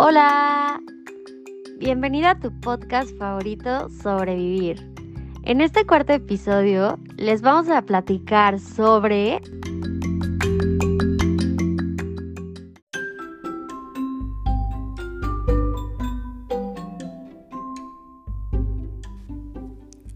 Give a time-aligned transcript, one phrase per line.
[0.00, 0.80] Hola,
[1.78, 4.78] bienvenida a tu podcast favorito Sobrevivir.
[5.42, 9.40] En este cuarto episodio les vamos a platicar sobre...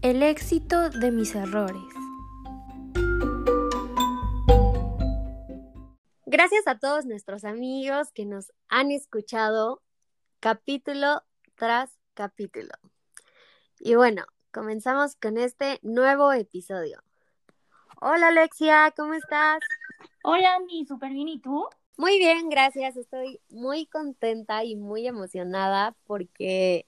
[0.01, 1.83] El éxito de mis errores.
[6.25, 9.83] Gracias a todos nuestros amigos que nos han escuchado
[10.39, 11.21] capítulo
[11.53, 12.71] tras capítulo.
[13.79, 17.03] Y bueno, comenzamos con este nuevo episodio.
[18.01, 19.59] Hola Alexia, ¿cómo estás?
[20.23, 21.67] Hola Andy, súper bien, ¿y tú?
[21.97, 22.97] Muy bien, gracias.
[22.97, 26.87] Estoy muy contenta y muy emocionada porque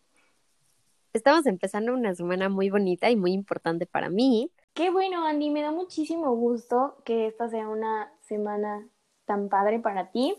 [1.14, 4.52] estamos empezando una semana muy bonita y muy importante para mí.
[4.74, 8.90] Qué bueno, Andy, me da muchísimo gusto que esta sea una semana
[9.26, 10.36] tan padre para ti.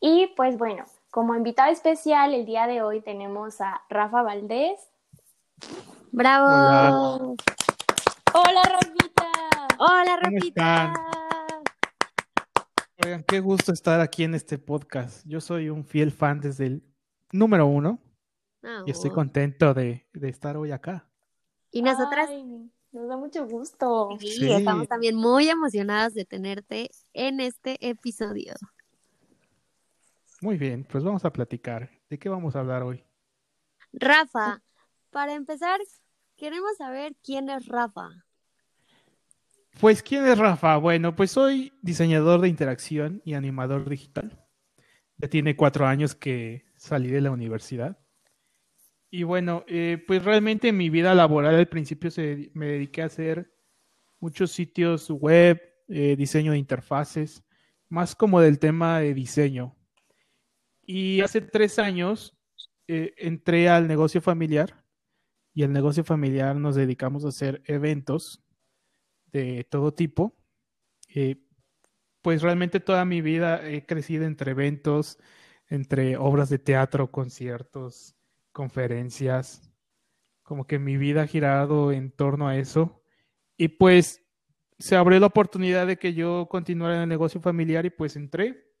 [0.00, 4.78] Y pues bueno, como invitado especial el día de hoy tenemos a Rafa Valdés.
[6.12, 7.34] ¡Bravo!
[8.34, 9.32] Hola, Rafita.
[9.78, 10.92] Hola, Rafita.
[13.02, 15.26] Oigan, qué gusto estar aquí en este podcast.
[15.26, 16.82] Yo soy un fiel fan desde el
[17.32, 17.98] número uno
[18.84, 21.08] y estoy contento de, estar hoy acá.
[21.70, 22.28] Y nosotras
[22.92, 24.10] nos da mucho gusto.
[24.20, 28.52] Sí, estamos también muy emocionadas de tenerte en este episodio.
[30.42, 31.90] Muy bien, pues vamos a platicar.
[32.10, 33.02] ¿De qué vamos a hablar hoy?
[33.92, 34.62] Rafa,
[35.10, 35.80] para empezar,
[36.36, 38.10] queremos saber quién es Rafa.
[39.80, 40.76] Pues, ¿quién es Rafa?
[40.78, 44.46] Bueno, pues soy diseñador de interacción y animador digital.
[45.18, 47.98] Ya tiene cuatro años que salí de la universidad.
[49.10, 53.06] Y bueno, eh, pues realmente en mi vida laboral al principio se, me dediqué a
[53.06, 53.52] hacer
[54.18, 57.44] muchos sitios web, eh, diseño de interfaces,
[57.88, 59.75] más como del tema de diseño.
[60.86, 62.36] Y hace tres años
[62.86, 64.84] eh, entré al negocio familiar
[65.52, 68.42] y el negocio familiar nos dedicamos a hacer eventos
[69.32, 70.34] de todo tipo.
[72.22, 75.18] pues realmente toda mi vida he crecido entre eventos,
[75.68, 78.16] entre obras de teatro, conciertos,
[78.52, 79.72] conferencias,
[80.42, 83.02] como que mi vida ha girado en torno a eso.
[83.56, 84.22] Y pues
[84.78, 88.72] se abrió la oportunidad de que yo continuara en el negocio familiar y pues entré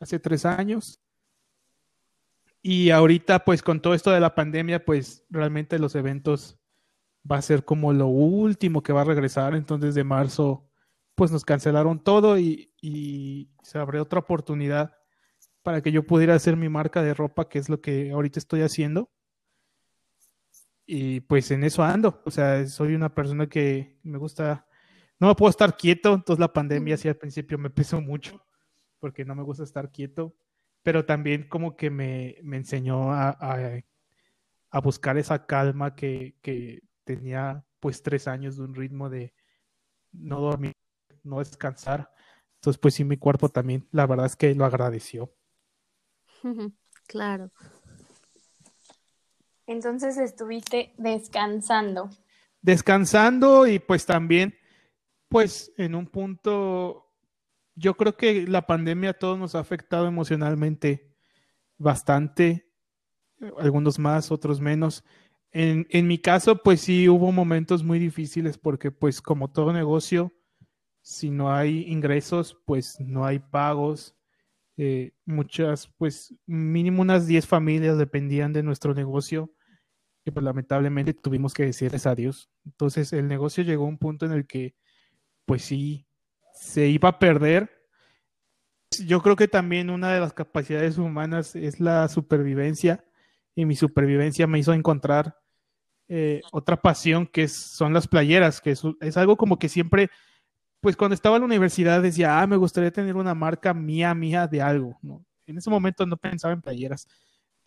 [0.00, 1.03] hace tres años.
[2.66, 6.58] Y ahorita pues con todo esto de la pandemia pues realmente los eventos
[7.30, 9.54] va a ser como lo último que va a regresar.
[9.54, 10.66] Entonces de marzo
[11.14, 14.96] pues nos cancelaron todo y, y se abrió otra oportunidad
[15.62, 18.62] para que yo pudiera hacer mi marca de ropa, que es lo que ahorita estoy
[18.62, 19.10] haciendo
[20.86, 22.22] y pues en eso ando.
[22.24, 24.66] O sea, soy una persona que me gusta,
[25.18, 28.42] no me puedo estar quieto, entonces la pandemia sí al principio me pesó mucho
[28.98, 30.34] porque no me gusta estar quieto,
[30.84, 33.30] pero también como que me, enseñó a,
[34.70, 39.34] a, buscar esa calma que, que tenía pues tres años de un ritmo de
[40.12, 40.74] no dormir,
[41.24, 42.12] no descansar.
[42.56, 45.34] Entonces pues sí, mi cuerpo también, la verdad es que lo agradeció.
[47.06, 47.50] Claro.
[49.66, 52.10] Entonces estuviste descansando.
[52.60, 54.54] Descansando y pues también,
[55.28, 57.03] pues en un punto,
[57.74, 61.14] yo creo que la pandemia a todos nos ha afectado emocionalmente
[61.78, 62.68] bastante,
[63.58, 65.04] algunos más, otros menos.
[65.50, 70.32] En, en mi caso, pues sí hubo momentos muy difíciles porque pues como todo negocio,
[71.02, 74.16] si no hay ingresos, pues no hay pagos.
[74.76, 79.54] Eh, muchas, pues mínimo unas 10 familias dependían de nuestro negocio
[80.24, 82.50] y pues lamentablemente tuvimos que decirles adiós.
[82.64, 84.74] Entonces el negocio llegó a un punto en el que
[85.44, 86.06] pues sí,
[86.54, 87.70] se iba a perder.
[89.04, 93.04] Yo creo que también una de las capacidades humanas es la supervivencia
[93.54, 95.36] y mi supervivencia me hizo encontrar
[96.08, 100.10] eh, otra pasión que son las playeras, que es, algo como que siempre,
[100.80, 104.46] pues cuando estaba en la universidad decía, ah, me gustaría tener una marca mía, mía
[104.46, 105.24] de algo, ¿no?
[105.46, 107.08] En ese momento no pensaba en playeras,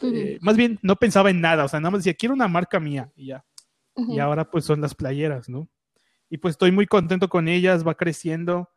[0.02, 2.80] eh, más bien no pensaba en nada, o sea, nada más decía, quiero una marca
[2.80, 3.44] mía y ya.
[3.96, 5.68] Y ahora pues son las playeras, ¿no?
[6.30, 8.70] Y pues estoy muy contento con ellas, va creciendo,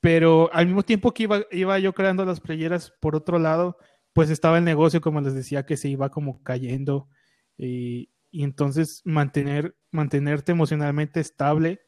[0.00, 3.76] pero al mismo tiempo que iba, iba yo creando las playeras, por otro lado,
[4.12, 7.08] pues estaba el negocio, como les decía, que se iba como cayendo
[7.56, 11.80] y, entonces mantener, mantenerte emocionalmente estable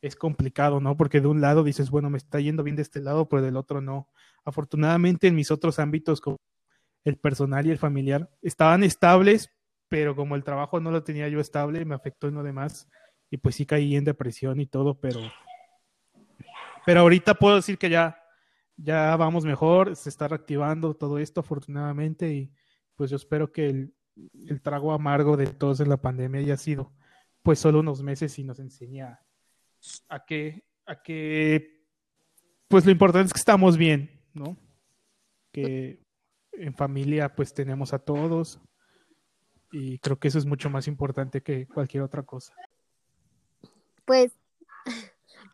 [0.00, 0.96] es complicado, ¿no?
[0.96, 3.56] Porque de un lado dices, bueno, me está yendo bien de este lado, pero del
[3.56, 4.08] otro no.
[4.44, 6.38] Afortunadamente en mis otros ámbitos, como
[7.04, 9.50] el personal y el familiar estaban estables,
[9.88, 12.88] pero como el trabajo no lo tenía yo estable, me afectó en lo demás
[13.30, 15.20] y pues sí caí en depresión y todo, pero
[16.86, 18.18] pero ahorita puedo decir que ya
[18.76, 22.52] ya vamos mejor, se está reactivando todo esto afortunadamente y,
[22.96, 23.94] pues yo espero que el,
[24.48, 26.92] el trago amargo de todos en la pandemia haya sido
[27.42, 29.20] pues solo unos meses y nos enseña
[30.08, 31.84] a que, a que,
[32.68, 34.56] pues lo importante es que estamos bien, ¿no?
[35.50, 36.00] Que
[36.52, 38.60] en familia pues tenemos a todos
[39.72, 42.54] y creo que eso es mucho más importante que cualquier otra cosa.
[44.04, 44.32] Pues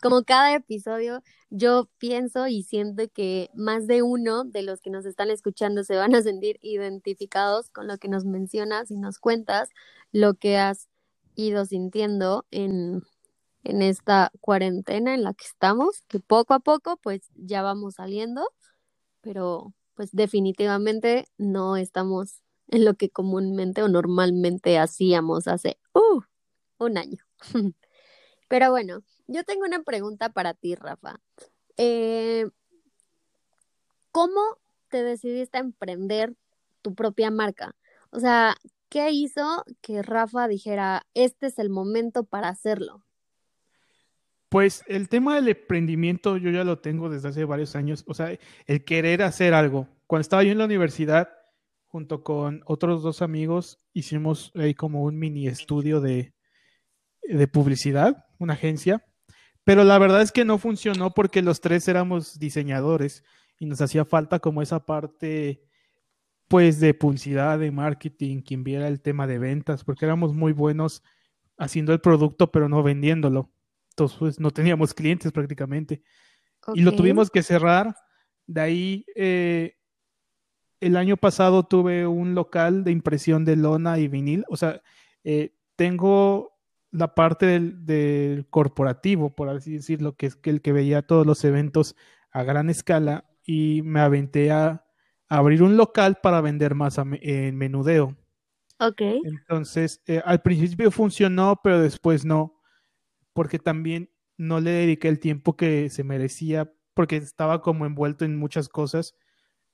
[0.02, 5.06] como cada episodio, yo pienso y siento que más de uno de los que nos
[5.06, 9.70] están escuchando se van a sentir identificados con lo que nos mencionas y nos cuentas
[10.12, 10.88] lo que has
[11.34, 13.02] ido sintiendo en,
[13.64, 18.48] en esta cuarentena en la que estamos, que poco a poco pues ya vamos saliendo,
[19.20, 26.20] pero pues definitivamente no estamos en lo que comúnmente o normalmente hacíamos hace uh,
[26.78, 27.18] un año.
[28.48, 31.20] pero bueno, yo tengo una pregunta para ti, Rafa.
[31.76, 32.48] Eh,
[34.10, 34.40] ¿Cómo
[34.88, 36.34] te decidiste a emprender
[36.82, 37.76] tu propia marca?
[38.10, 38.56] O sea,
[38.88, 43.04] ¿qué hizo que Rafa dijera, este es el momento para hacerlo?
[44.48, 48.36] Pues el tema del emprendimiento yo ya lo tengo desde hace varios años, o sea,
[48.66, 49.88] el querer hacer algo.
[50.06, 51.28] Cuando estaba yo en la universidad,
[51.86, 56.32] junto con otros dos amigos, hicimos ahí como un mini estudio de,
[57.22, 59.04] de publicidad, una agencia,
[59.64, 63.22] pero la verdad es que no funcionó porque los tres éramos diseñadores
[63.58, 65.62] y nos hacía falta como esa parte
[66.48, 71.02] pues de publicidad, de marketing, quien viera el tema de ventas, porque éramos muy buenos
[71.58, 73.52] haciendo el producto pero no vendiéndolo.
[73.90, 76.02] Entonces pues no teníamos clientes prácticamente.
[76.74, 77.94] Y lo tuvimos que cerrar.
[78.46, 79.76] De ahí eh,
[80.80, 84.44] el año pasado tuve un local de impresión de lona y vinil.
[84.48, 84.80] O sea,
[85.24, 86.57] eh, tengo
[86.90, 91.96] la parte del, corporativo, por así decirlo, que es el que veía todos los eventos
[92.30, 94.84] a gran escala y me aventé a,
[95.30, 98.16] abrir un local para vender más en menudeo.
[98.80, 99.02] Ok.
[99.24, 102.62] Entonces, eh, al principio funcionó, pero después no,
[103.34, 108.38] porque también no le dediqué el tiempo que se merecía, porque estaba como envuelto en
[108.38, 109.16] muchas cosas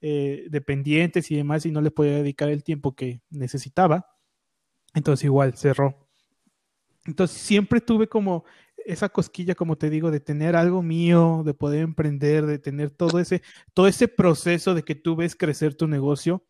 [0.00, 4.08] eh, dependientes y demás, y no le podía dedicar el tiempo que necesitaba.
[4.94, 6.03] Entonces, igual cerró.
[7.06, 8.44] Entonces siempre tuve como
[8.84, 13.18] esa cosquilla, como te digo, de tener algo mío, de poder emprender, de tener todo
[13.18, 13.42] ese,
[13.72, 16.44] todo ese proceso de que tú ves crecer tu negocio.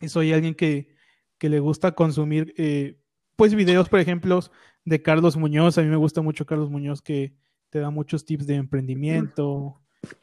[0.00, 0.94] Y soy alguien que,
[1.38, 2.98] que le gusta consumir, eh,
[3.36, 4.40] pues, videos, por ejemplo,
[4.84, 5.78] de Carlos Muñoz.
[5.78, 7.34] A mí me gusta mucho Carlos Muñoz, que
[7.70, 9.80] te da muchos tips de emprendimiento,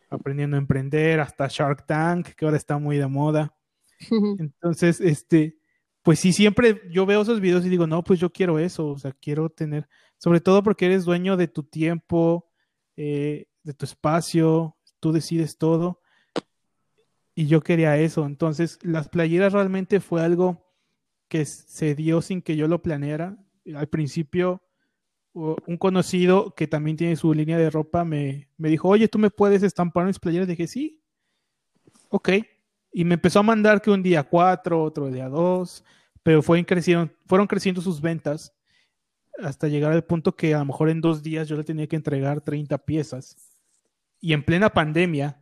[0.10, 3.56] aprendiendo a emprender, hasta Shark Tank, que ahora está muy de moda.
[4.40, 5.59] Entonces, este,
[6.02, 8.98] pues sí, siempre yo veo esos videos y digo, no, pues yo quiero eso, o
[8.98, 9.88] sea, quiero tener,
[10.18, 12.50] sobre todo porque eres dueño de tu tiempo,
[12.96, 16.02] eh, de tu espacio, tú decides todo.
[17.36, 18.26] Y yo quería eso.
[18.26, 20.70] Entonces, las playeras realmente fue algo
[21.30, 23.38] que se dio sin que yo lo planeara.
[23.76, 24.62] Al principio,
[25.34, 29.30] un conocido que también tiene su línea de ropa me, me dijo, oye, ¿tú me
[29.30, 30.48] puedes estampar mis playeras?
[30.48, 31.02] dije, sí.
[32.10, 32.30] Ok.
[32.92, 35.84] Y me empezó a mandar que un día cuatro, otro día dos,
[36.24, 38.54] pero fue creciendo, fueron creciendo sus ventas
[39.38, 41.96] hasta llegar al punto que a lo mejor en dos días yo le tenía que
[41.96, 43.38] entregar 30 piezas.
[44.20, 45.42] Y en plena pandemia,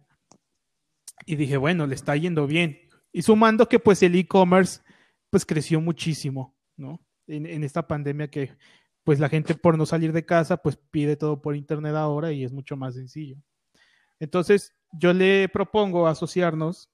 [1.25, 2.80] y dije, bueno, le está yendo bien.
[3.11, 4.81] Y sumando que pues el e-commerce
[5.30, 7.01] pues creció muchísimo, ¿no?
[7.25, 8.56] En, en, esta pandemia que
[9.04, 12.44] pues la gente por no salir de casa pues pide todo por internet ahora y
[12.44, 13.37] es mucho más sencillo.
[14.19, 16.89] Entonces yo le propongo asociarnos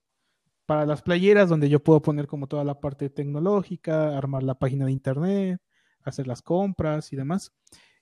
[0.66, 4.86] para las playeras, donde yo puedo poner como toda la parte tecnológica, armar la página
[4.86, 5.62] de internet,
[6.04, 7.52] hacer las compras y demás.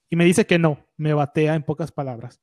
[0.08, 2.40] Y me dice que no, me batea en pocas palabras.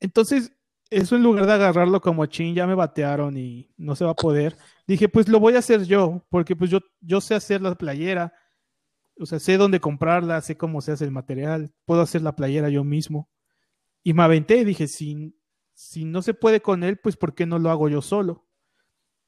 [0.00, 0.52] Entonces,
[0.90, 4.16] eso en lugar de agarrarlo como chin, ya me batearon y no se va a
[4.16, 4.56] poder,
[4.86, 8.32] dije, pues lo voy a hacer yo, porque pues yo, yo sé hacer la playera,
[9.18, 12.68] o sea, sé dónde comprarla, sé cómo se hace el material, puedo hacer la playera
[12.68, 13.28] yo mismo.
[14.02, 15.36] Y me aventé y dije, si,
[15.72, 18.46] si no se puede con él, pues ¿por qué no lo hago yo solo?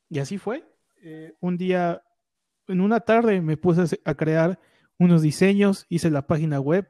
[0.08, 0.64] Y así fue.
[1.02, 2.02] Eh, un día,
[2.68, 4.58] en una tarde, me puse a crear
[4.98, 6.88] unos diseños, hice la página web.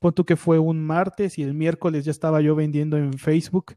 [0.00, 3.76] Punto que fue un martes y el miércoles ya estaba yo vendiendo en Facebook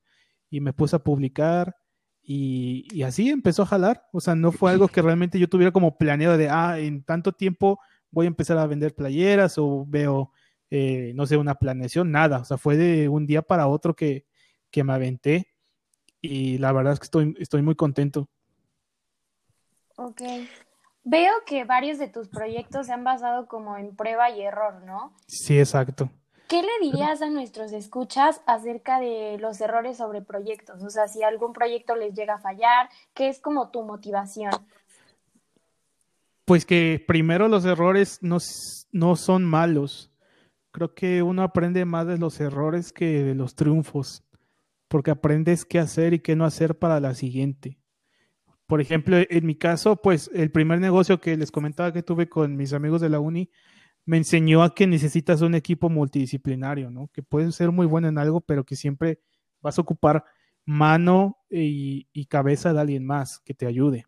[0.49, 1.75] y me puse a publicar
[2.21, 4.05] y, y, así empezó a jalar.
[4.11, 7.31] O sea, no fue algo que realmente yo tuviera como planeado de, ah, en tanto
[7.31, 7.79] tiempo
[8.11, 10.31] voy a empezar a vender playeras o veo,
[10.69, 12.39] eh, no sé, una planeación, nada.
[12.39, 14.25] O sea, fue de un día para otro que,
[14.71, 15.47] que me aventé
[16.21, 18.29] y la verdad es que estoy, estoy muy contento.
[19.97, 20.21] Ok.
[21.03, 25.13] Veo que varios de tus proyectos se han basado como en prueba y error, ¿no?
[25.27, 26.09] Sí, exacto.
[26.47, 30.81] ¿Qué le dirías a nuestros escuchas acerca de los errores sobre proyectos?
[30.81, 34.51] O sea, si algún proyecto les llega a fallar, ¿qué es como tu motivación?
[36.45, 38.37] Pues que primero los errores no,
[38.93, 40.09] no son malos.
[40.71, 44.23] Creo que uno aprende más de los errores que de los triunfos,
[44.87, 47.77] porque aprendes qué hacer y qué no hacer para la siguiente.
[48.67, 52.55] Por ejemplo, en mi caso, pues el primer negocio que les comentaba que tuve con
[52.57, 53.49] mis amigos de la uni,
[54.05, 57.09] me enseñó a que necesitas un equipo multidisciplinario, ¿no?
[57.13, 59.19] Que puedes ser muy bueno en algo, pero que siempre
[59.61, 60.25] vas a ocupar
[60.65, 64.05] mano y, y cabeza de alguien más que te ayude.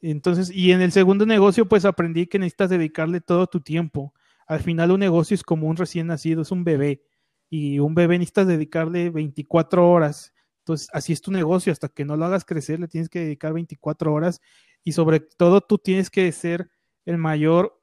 [0.00, 4.12] Entonces, y en el segundo negocio, pues aprendí que necesitas dedicarle todo tu tiempo.
[4.46, 7.02] Al final un negocio es como un recién nacido, es un bebé.
[7.48, 10.31] Y un bebé necesitas dedicarle 24 horas.
[10.62, 11.72] Entonces, así es tu negocio.
[11.72, 14.40] Hasta que no lo hagas crecer, le tienes que dedicar 24 horas.
[14.84, 16.70] Y sobre todo, tú tienes que ser
[17.04, 17.80] el mayor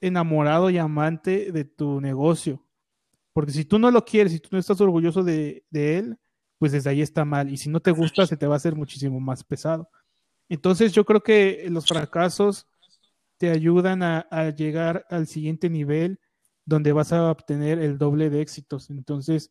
[0.00, 2.64] enamorado y amante de tu negocio.
[3.32, 6.18] Porque si tú no lo quieres, si tú no estás orgulloso de, de él,
[6.58, 7.50] pues desde ahí está mal.
[7.50, 9.88] Y si no te gusta, se te va a hacer muchísimo más pesado.
[10.48, 12.66] Entonces yo creo que los fracasos
[13.40, 16.20] te ayudan a, llegar al siguiente nivel
[16.66, 18.90] donde vas a obtener el doble de éxitos.
[18.90, 19.50] Entonces,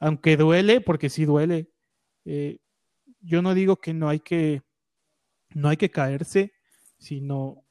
[0.00, 1.70] aunque duele, porque sí duele,
[2.24, 2.58] eh,
[3.20, 4.62] yo no digo que no hay que
[5.54, 6.52] no hay que caerse,
[6.98, 7.64] sino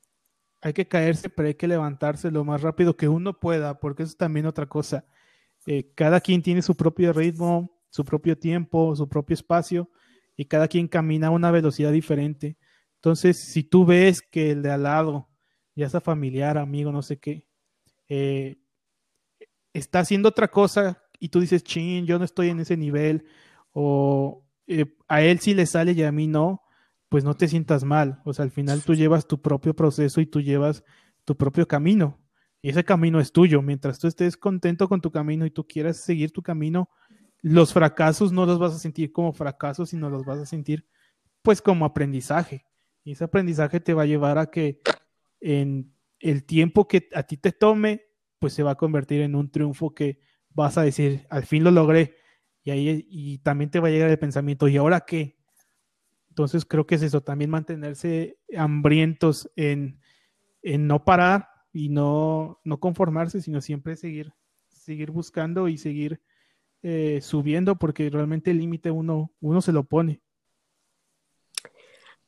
[0.61, 4.11] hay que caerse, pero hay que levantarse lo más rápido que uno pueda, porque eso
[4.11, 5.05] es también otra cosa.
[5.65, 9.89] Eh, cada quien tiene su propio ritmo, su propio tiempo, su propio espacio,
[10.35, 12.57] y cada quien camina a una velocidad diferente.
[12.95, 15.29] Entonces, si tú ves que el de al lado,
[15.75, 17.47] ya sea familiar, amigo, no sé qué,
[18.09, 18.57] eh,
[19.73, 23.25] está haciendo otra cosa y tú dices, chin, yo no estoy en ese nivel,
[23.73, 26.61] o eh, a él sí le sale y a mí no,
[27.09, 28.21] pues no te sientas mal.
[28.25, 30.83] O sea, al final tú llevas tu propio proceso y tú llevas
[31.25, 32.19] tu propio camino.
[32.61, 33.61] Y ese camino es tuyo.
[33.61, 36.89] Mientras tú estés contento con tu camino y tú quieras seguir tu camino,
[37.41, 40.85] los fracasos no los vas a sentir como fracasos, sino los vas a sentir
[41.41, 42.65] pues como aprendizaje.
[43.03, 44.81] Y ese aprendizaje te va a llevar a que
[45.39, 48.05] en el tiempo que a ti te tome,
[48.39, 51.71] pues se va a convertir en un triunfo que vas a decir, al fin lo
[51.71, 52.15] logré.
[52.63, 55.37] Y ahí y también te va a llegar el pensamiento, ¿y ahora qué?
[56.29, 59.99] Entonces creo que es eso, también mantenerse hambrientos en,
[60.61, 64.33] en no parar y no, no conformarse, sino siempre seguir,
[64.69, 66.21] seguir buscando y seguir
[66.81, 70.21] eh, subiendo porque realmente el límite uno, uno se lo pone.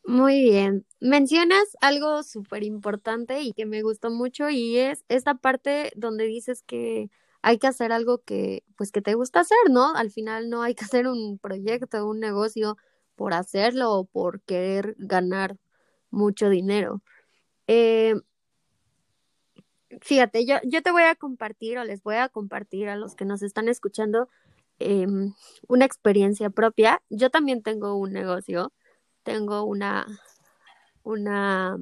[0.04, 0.86] Muy bien.
[1.00, 6.64] Mencionas algo súper importante y que me gustó mucho y es esta parte donde dices
[6.64, 7.10] que
[7.42, 9.96] hay que hacer algo que, pues, que te gusta hacer, ¿no?
[9.96, 12.78] Al final no hay que hacer un proyecto, un negocio
[13.16, 15.58] por hacerlo o por querer ganar
[16.12, 17.02] mucho dinero.
[17.68, 18.16] Eh,
[20.02, 23.26] fíjate, yo, yo te voy a compartir o les voy a compartir a los que
[23.26, 24.30] nos están escuchando
[24.82, 25.34] Em,
[25.68, 27.04] una experiencia propia.
[27.10, 28.74] Yo también tengo un negocio,
[29.24, 30.08] tengo una,
[31.04, 31.78] una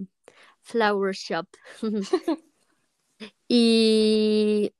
[0.61, 1.47] flower shop.
[3.47, 4.73] y,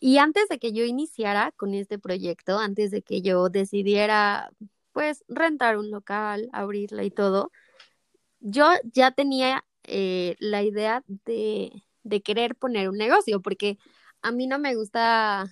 [0.00, 4.50] y antes de que yo iniciara con este proyecto, antes de que yo decidiera
[4.92, 7.50] pues rentar un local, abrirla y todo,
[8.40, 11.70] yo ya tenía eh, la idea de,
[12.24, 13.78] querer poner un negocio, porque
[14.22, 15.46] a mí no me gusta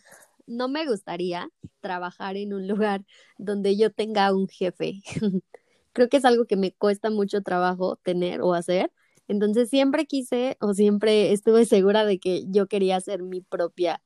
[0.47, 1.49] no me gustaría
[1.81, 3.05] trabajar en un lugar
[3.39, 5.03] donde yo tenga un jefe.
[5.93, 8.93] Creo que es algo que me cuesta mucho trabajo tener o hacer.
[9.29, 14.03] Entonces siempre quise o siempre estuve segura de que yo quería ser mi propia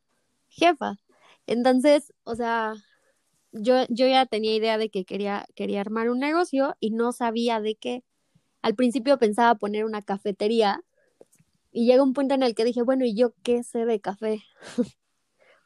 [0.58, 0.96] jefa.
[1.46, 2.74] Entonces, o sea,
[3.52, 7.60] yo, yo ya tenía idea de que quería, quería armar un negocio y no sabía
[7.60, 8.04] de qué.
[8.62, 10.82] Al principio pensaba poner una cafetería
[11.72, 14.42] y llega un punto en el que dije, bueno, ¿y yo qué sé de café?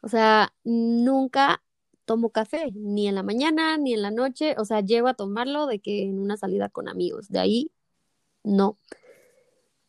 [0.05, 1.63] O sea, nunca
[2.05, 5.67] tomo café, ni en la mañana, ni en la noche, o sea, llevo a tomarlo
[5.67, 7.73] de que en una salida con amigos, de ahí
[8.45, 8.79] no.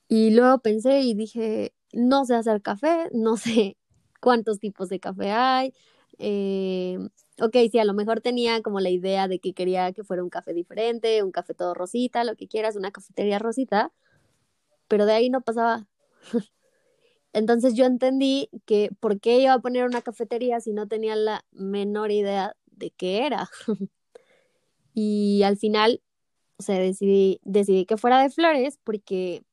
[0.07, 3.77] Y luego pensé y dije, no sé hacer café, no sé
[4.23, 5.73] cuántos tipos de café hay.
[6.17, 6.97] Eh,
[7.41, 10.29] ok, sí, a lo mejor tenía como la idea de que quería que fuera un
[10.29, 13.91] café diferente, un café todo rosita, lo que quieras, una cafetería rosita,
[14.87, 15.87] pero de ahí no pasaba.
[17.33, 21.43] Entonces yo entendí que por qué iba a poner una cafetería si no tenía la
[21.51, 23.49] menor idea de qué era.
[24.93, 26.01] y al final,
[26.57, 29.43] o sea, decidí, que fuera de flores porque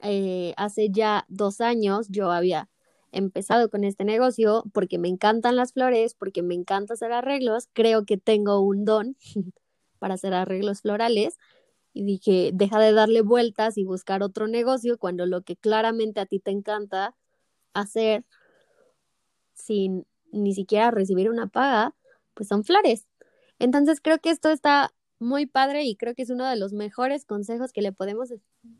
[0.00, 2.70] eh, hace ya dos años yo había
[3.14, 8.04] empezado con este negocio porque me encantan las flores, porque me encanta hacer arreglos, creo
[8.04, 9.16] que tengo un don
[9.98, 11.38] para hacer arreglos florales
[11.92, 16.26] y dije, deja de darle vueltas y buscar otro negocio cuando lo que claramente a
[16.26, 17.14] ti te encanta
[17.72, 18.24] hacer
[19.54, 21.94] sin ni siquiera recibir una paga,
[22.34, 23.06] pues son flores.
[23.58, 27.24] Entonces creo que esto está muy padre y creo que es uno de los mejores
[27.24, 28.34] consejos que le podemos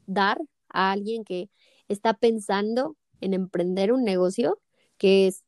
[0.06, 1.48] dar a alguien que
[1.88, 4.60] está pensando en emprender un negocio,
[4.98, 5.44] que es,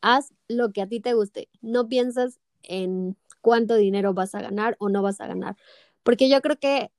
[0.00, 4.76] haz lo que a ti te guste, no piensas en cuánto dinero vas a ganar
[4.78, 5.56] o no vas a ganar,
[6.02, 6.90] porque yo creo que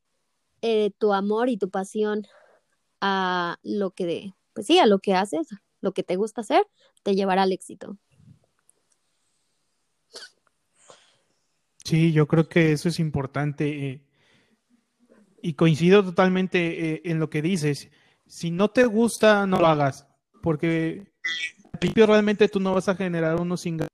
[0.62, 2.26] eh, tu amor y tu pasión
[3.02, 5.48] a lo que, pues sí, a lo que haces,
[5.82, 6.66] lo que te gusta hacer,
[7.04, 7.98] te llevará al éxito.
[11.84, 13.90] Sí, yo creo que eso es importante.
[13.90, 14.02] Eh,
[15.40, 17.92] y coincido totalmente eh, en lo que dices.
[18.26, 20.08] Si no te gusta, no lo hagas,
[20.42, 21.14] porque
[21.74, 23.90] al principio realmente tú no vas a generar unos ingresos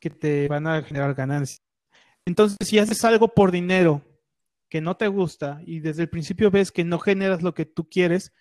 [0.00, 1.62] que te van a generar ganancias.
[2.26, 4.02] Entonces, si haces algo por dinero
[4.68, 7.88] que no te gusta y desde el principio ves que no generas lo que tú
[7.88, 8.32] quieres,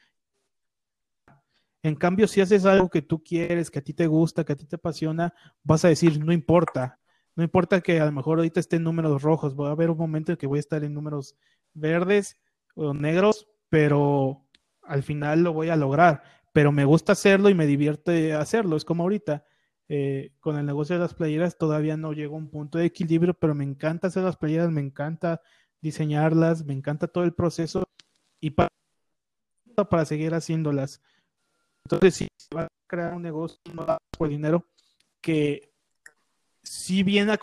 [1.84, 4.56] en cambio, si haces algo que tú quieres, que a ti te gusta, que a
[4.56, 5.34] ti te apasiona,
[5.64, 7.00] vas a decir, no importa,
[7.36, 9.98] no importa que a lo mejor ahorita esté en números rojos, va a haber un
[9.98, 11.36] momento en que voy a estar en números
[11.74, 12.40] verdes
[12.76, 14.46] o negros, pero
[14.84, 16.22] al final lo voy a lograr.
[16.52, 18.78] Pero me gusta hacerlo y me divierte hacerlo.
[18.78, 19.46] Es como ahorita,
[19.90, 23.34] eh, con el negocio de las playeras todavía no llego a un punto de equilibrio,
[23.34, 25.42] pero me encanta hacer las playeras, me encanta
[25.82, 27.84] diseñarlas, me encanta todo el proceso
[28.40, 28.70] y para,
[29.90, 31.02] para seguir haciéndolas.
[31.86, 34.68] Entonces, si va a crear un negocio no por dinero,
[35.20, 35.74] que
[36.62, 37.40] si bien a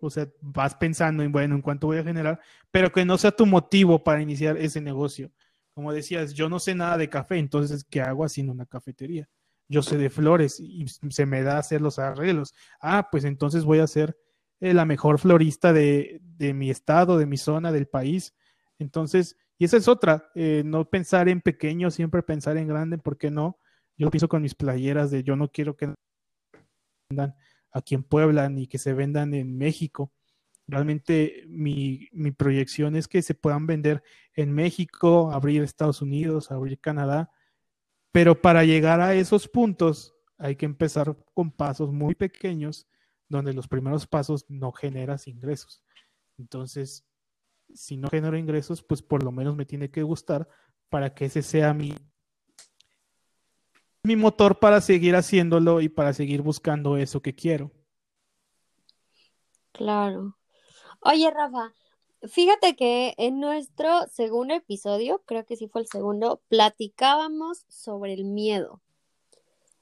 [0.00, 3.30] o sea, vas pensando en, bueno, en cuánto voy a generar, pero que no sea
[3.30, 5.30] tu motivo para iniciar ese negocio.
[5.74, 9.28] Como decías, yo no sé nada de café, entonces, ¿qué hago haciendo una cafetería?
[9.68, 12.52] Yo sé de flores y se me da hacer los arreglos.
[12.80, 14.18] Ah, pues entonces voy a ser
[14.58, 18.34] eh, la mejor florista de, de, mi estado, de mi zona, del país.
[18.80, 23.16] Entonces, y esa es otra, eh, no pensar en pequeño, siempre pensar en grande, ¿por
[23.16, 23.58] qué no?
[23.96, 25.94] Yo pienso con mis playeras de yo no quiero que
[27.10, 27.36] andan
[27.72, 30.12] aquí en Puebla ni que se vendan en México.
[30.66, 34.02] Realmente mi, mi proyección es que se puedan vender
[34.34, 37.30] en México, abrir Estados Unidos, abrir Canadá,
[38.12, 42.88] pero para llegar a esos puntos hay que empezar con pasos muy pequeños,
[43.28, 45.84] donde los primeros pasos no generas ingresos.
[46.38, 47.04] Entonces,
[47.74, 50.48] si no genero ingresos, pues por lo menos me tiene que gustar
[50.88, 51.94] para que ese sea mi,
[54.02, 57.70] mi motor para seguir haciéndolo y para seguir buscando eso que quiero.
[59.72, 60.36] Claro.
[61.00, 61.72] Oye, Rafa,
[62.22, 68.24] fíjate que en nuestro segundo episodio, creo que sí fue el segundo, platicábamos sobre el
[68.24, 68.80] miedo.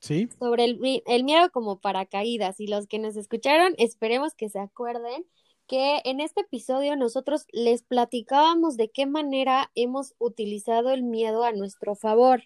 [0.01, 0.29] Sí.
[0.39, 2.61] Sobre el, el miedo como paracaídas.
[2.61, 5.27] Y los que nos escucharon, esperemos que se acuerden
[5.67, 11.53] que en este episodio nosotros les platicábamos de qué manera hemos utilizado el miedo a
[11.53, 12.45] nuestro favor.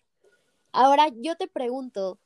[0.72, 2.18] Ahora yo te pregunto,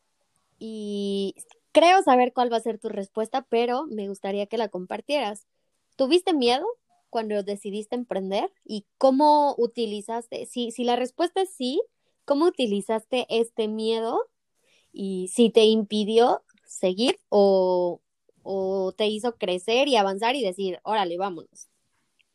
[0.58, 1.34] y
[1.72, 5.46] creo saber cuál va a ser tu respuesta, pero me gustaría que la compartieras.
[5.96, 6.66] ¿Tuviste miedo
[7.10, 8.52] cuando decidiste emprender?
[8.64, 10.46] ¿Y cómo utilizaste?
[10.46, 11.82] Si, si la respuesta es sí,
[12.24, 14.20] ¿cómo utilizaste este miedo?
[14.92, 18.00] Y si te impidió seguir o,
[18.42, 21.68] o te hizo crecer y avanzar y decir, órale, vámonos.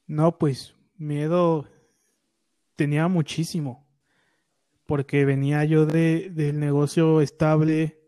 [0.05, 1.67] No, pues miedo
[2.75, 3.87] tenía muchísimo
[4.85, 8.01] porque venía yo de, del negocio estable,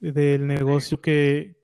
[0.00, 1.56] del negocio que,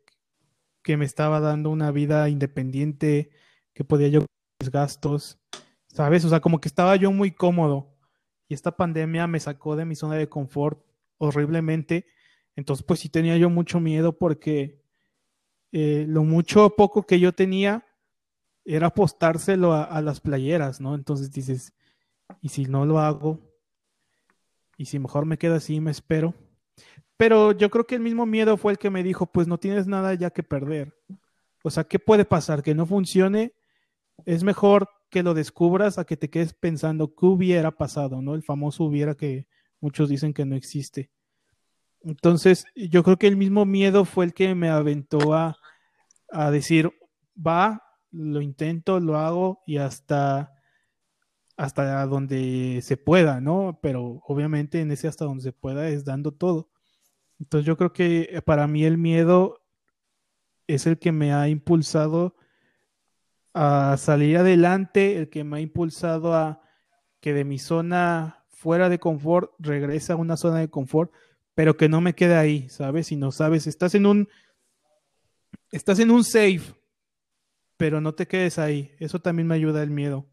[0.83, 3.31] que me estaba dando una vida independiente,
[3.72, 4.26] que podía yo
[4.61, 5.38] mis gastos,
[5.87, 6.24] ¿sabes?
[6.24, 7.96] O sea, como que estaba yo muy cómodo
[8.48, 10.85] y esta pandemia me sacó de mi zona de confort
[11.18, 12.07] horriblemente.
[12.57, 14.83] Entonces, pues sí tenía yo mucho miedo porque
[15.70, 17.87] eh, lo mucho o poco que yo tenía
[18.64, 20.94] era apostárselo a, a las playeras, ¿no?
[20.94, 21.72] Entonces dices,
[22.40, 23.51] ¿y si no lo hago?
[24.82, 26.34] Y si mejor me quedo así, me espero.
[27.16, 29.86] Pero yo creo que el mismo miedo fue el que me dijo, pues no tienes
[29.86, 30.92] nada ya que perder.
[31.62, 32.64] O sea, ¿qué puede pasar?
[32.64, 33.54] Que no funcione.
[34.24, 38.34] Es mejor que lo descubras a que te quedes pensando qué hubiera pasado, ¿no?
[38.34, 39.46] El famoso hubiera que
[39.80, 41.12] muchos dicen que no existe.
[42.00, 45.56] Entonces, yo creo que el mismo miedo fue el que me aventó a,
[46.28, 46.90] a decir,
[47.36, 50.51] va, lo intento, lo hago y hasta
[51.56, 53.78] hasta donde se pueda, ¿no?
[53.82, 56.68] Pero obviamente en ese hasta donde se pueda es dando todo.
[57.38, 59.60] Entonces yo creo que eh, para mí el miedo
[60.66, 62.36] es el que me ha impulsado
[63.54, 66.62] a salir adelante, el que me ha impulsado a
[67.20, 71.12] que de mi zona fuera de confort regrese a una zona de confort,
[71.54, 73.08] pero que no me quede ahí, ¿sabes?
[73.08, 74.28] Si no sabes, estás en un
[75.70, 76.74] estás en un safe,
[77.76, 78.92] pero no te quedes ahí.
[78.98, 80.26] Eso también me ayuda el miedo.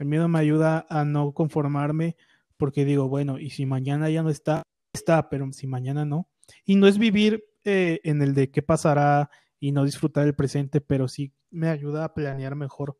[0.00, 2.16] El miedo me ayuda a no conformarme
[2.56, 4.62] porque digo, bueno, y si mañana ya no está,
[4.94, 6.26] está, pero si mañana no.
[6.64, 10.80] Y no es vivir eh, en el de qué pasará y no disfrutar el presente,
[10.80, 12.98] pero sí me ayuda a planear mejor,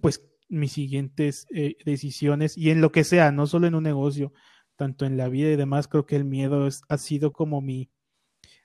[0.00, 4.32] pues, mis siguientes eh, decisiones y en lo que sea, no solo en un negocio,
[4.76, 7.90] tanto en la vida y demás, creo que el miedo es, ha sido como mi,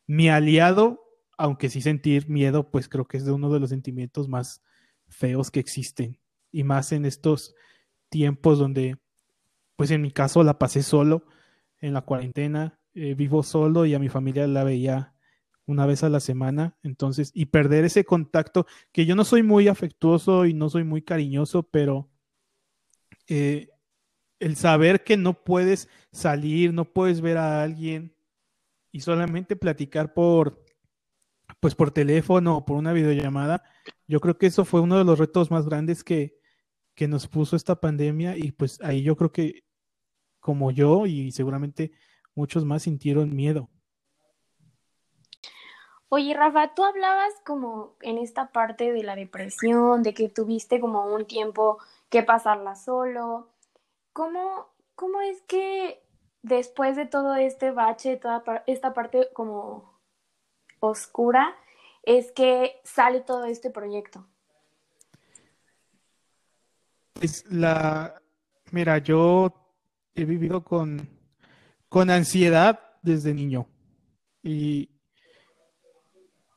[0.05, 1.01] mi aliado,
[1.39, 4.61] aunque sí sentir miedo, pues creo que es de uno de los sentimientos más
[5.07, 6.19] feos que existen
[6.53, 7.55] y más en estos
[8.07, 8.97] tiempos donde,
[9.75, 11.25] pues en mi caso la pasé solo
[11.79, 15.15] en la cuarentena, eh, vivo solo y a mi familia la veía
[15.65, 19.67] una vez a la semana, entonces, y perder ese contacto, que yo no soy muy
[19.67, 22.09] afectuoso y no soy muy cariñoso, pero
[23.27, 23.69] eh,
[24.39, 28.13] el saber que no puedes salir, no puedes ver a alguien
[28.91, 30.63] y solamente platicar por,
[31.59, 33.63] pues por teléfono o por una videollamada,
[34.07, 36.42] yo creo que eso fue uno de los retos más grandes que,
[36.95, 39.63] que nos puso esta pandemia y pues ahí yo creo que
[40.39, 41.91] como yo y seguramente
[42.35, 43.69] muchos más sintieron miedo.
[46.09, 51.05] Oye, Rafa, tú hablabas como en esta parte de la depresión, de que tuviste como
[51.05, 51.79] un tiempo
[52.09, 53.49] que pasarla solo.
[54.11, 56.03] ¿Cómo, cómo es que
[56.43, 59.99] después de todo este bache, toda esta parte como
[60.79, 61.55] oscura,
[62.03, 64.27] es que sale todo este proyecto?
[67.23, 68.21] Pues la,
[68.71, 69.53] mira, yo
[70.13, 71.07] he vivido con,
[71.87, 73.65] con ansiedad desde niño.
[74.41, 74.89] Y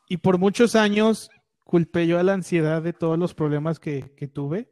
[0.08, 1.30] y por muchos años
[1.64, 4.02] culpé yo a la ansiedad de todos los problemas que,
[4.32, 4.70] tuve,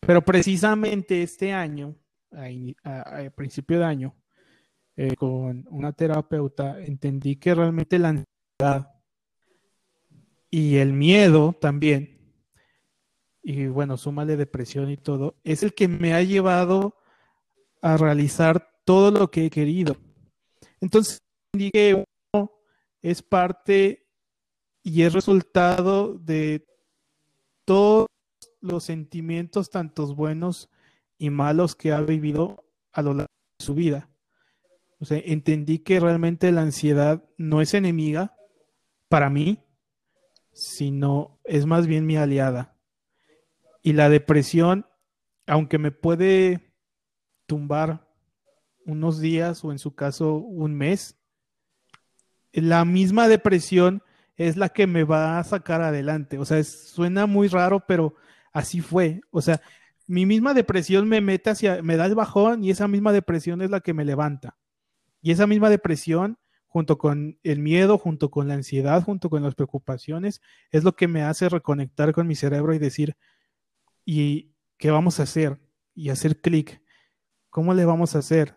[0.00, 1.96] pero precisamente este año,
[2.32, 4.14] a, principio de año,
[4.96, 8.94] eh, con una terapeuta, entendí que realmente la ansiedad
[10.50, 12.19] y el miedo también,
[13.42, 16.96] y bueno, súmale depresión y todo, es el que me ha llevado
[17.82, 19.96] a realizar todo lo que he querido.
[20.80, 21.20] Entonces,
[21.52, 22.52] que uno
[23.02, 24.06] es parte
[24.82, 26.66] y es resultado de
[27.64, 28.06] todos
[28.60, 30.70] los sentimientos, tantos buenos
[31.18, 34.08] y malos, que ha vivido a lo largo de su vida.
[34.98, 38.36] O sea, entendí que realmente la ansiedad no es enemiga
[39.08, 39.62] para mí,
[40.52, 42.76] sino es más bien mi aliada.
[43.82, 44.86] Y la depresión,
[45.46, 46.74] aunque me puede
[47.46, 48.06] tumbar
[48.84, 51.16] unos días o en su caso un mes,
[52.52, 54.02] la misma depresión
[54.36, 56.38] es la que me va a sacar adelante.
[56.38, 58.14] O sea, suena muy raro, pero
[58.52, 59.20] así fue.
[59.30, 59.60] O sea,
[60.06, 63.70] mi misma depresión me mete hacia, me da el bajón y esa misma depresión es
[63.70, 64.56] la que me levanta.
[65.22, 69.54] Y esa misma depresión, junto con el miedo, junto con la ansiedad, junto con las
[69.54, 70.40] preocupaciones,
[70.70, 73.16] es lo que me hace reconectar con mi cerebro y decir,
[74.10, 75.60] ¿y qué vamos a hacer?
[75.94, 76.82] Y hacer clic.
[77.48, 78.56] ¿Cómo le vamos a hacer?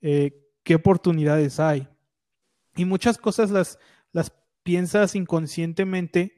[0.00, 1.88] Eh, ¿Qué oportunidades hay?
[2.76, 3.80] Y muchas cosas las,
[4.12, 6.36] las piensas inconscientemente,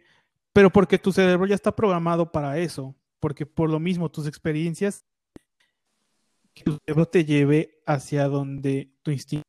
[0.55, 5.05] pero porque tu cerebro ya está programado para eso, porque por lo mismo tus experiencias,
[6.55, 9.47] que tu cerebro te lleve hacia donde tu instinto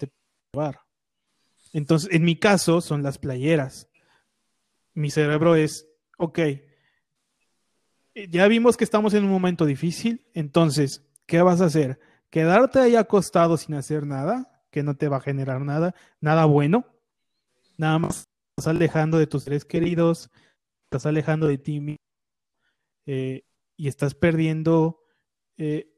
[0.00, 0.10] te
[0.52, 0.80] llevar.
[1.72, 3.88] Entonces, en mi caso, son las playeras.
[4.94, 5.86] Mi cerebro es,
[6.18, 6.40] ok,
[8.14, 11.98] ya vimos que estamos en un momento difícil, entonces, ¿qué vas a hacer?
[12.30, 14.54] ¿Quedarte ahí acostado sin hacer nada?
[14.74, 16.84] que no te va a generar nada, nada bueno,
[17.78, 18.24] nada más
[18.56, 20.32] estás alejando de tus seres queridos,
[20.86, 22.04] estás alejando de ti mismo
[23.06, 23.44] eh,
[23.76, 25.00] y estás perdiendo
[25.58, 25.94] eh,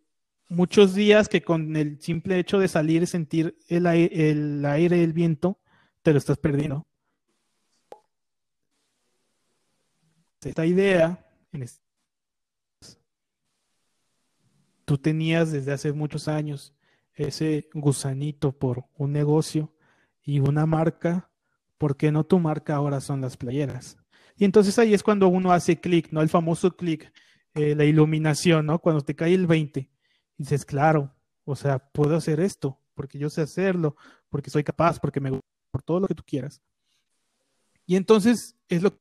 [0.50, 5.02] muchos días que con el simple hecho de salir y sentir el aire, el aire,
[5.02, 5.59] el viento,
[6.02, 6.87] te lo estás perdiendo.
[10.42, 11.26] Esta idea,
[14.87, 16.75] tú tenías desde hace muchos años
[17.12, 19.75] ese gusanito por un negocio
[20.22, 21.31] y una marca
[21.79, 23.99] ¿por qué no tu marca ahora son las playeras?
[24.37, 26.20] Y entonces ahí es cuando uno hace clic, ¿no?
[26.20, 27.12] El famoso clic,
[27.55, 28.79] eh, la iluminación, ¿no?
[28.79, 29.88] Cuando te cae el 20, y
[30.37, 33.96] dices, claro, o sea, puedo hacer esto, porque yo sé hacerlo,
[34.29, 36.61] porque soy capaz, porque me gusta, por todo lo que tú quieras.
[37.87, 38.99] Y entonces es lo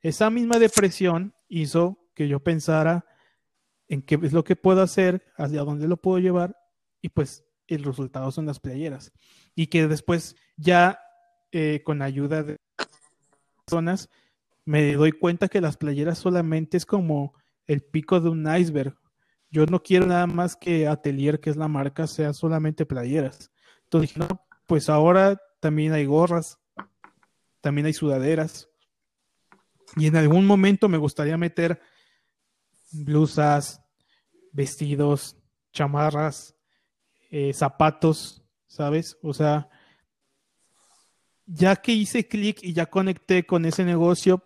[0.00, 3.04] esa misma depresión hizo que yo pensara
[3.92, 6.56] en qué es lo que puedo hacer, hacia dónde lo puedo llevar,
[7.02, 9.12] y pues el resultado son las playeras.
[9.54, 10.98] Y que después ya
[11.50, 12.56] eh, con ayuda de
[13.66, 14.08] personas,
[14.64, 17.34] me doy cuenta que las playeras solamente es como
[17.66, 18.96] el pico de un iceberg.
[19.50, 23.50] Yo no quiero nada más que Atelier, que es la marca, sea solamente playeras.
[23.84, 26.58] Entonces dije, no, pues ahora también hay gorras,
[27.60, 28.70] también hay sudaderas.
[29.96, 31.78] Y en algún momento me gustaría meter
[32.90, 33.81] blusas,
[34.52, 35.36] vestidos,
[35.72, 36.54] chamarras,
[37.30, 39.18] eh, zapatos, ¿sabes?
[39.22, 39.68] O sea,
[41.46, 44.42] ya que hice clic y ya conecté con ese negocio,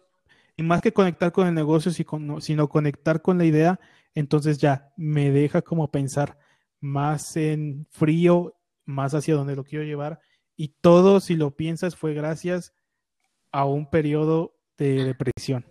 [0.56, 3.78] y más que conectar con el negocio, sino conectar con la idea,
[4.14, 6.38] entonces ya me deja como pensar
[6.80, 8.54] más en frío,
[8.86, 10.20] más hacia donde lo quiero llevar.
[10.56, 12.72] Y todo, si lo piensas, fue gracias
[13.52, 15.66] a un periodo de depresión.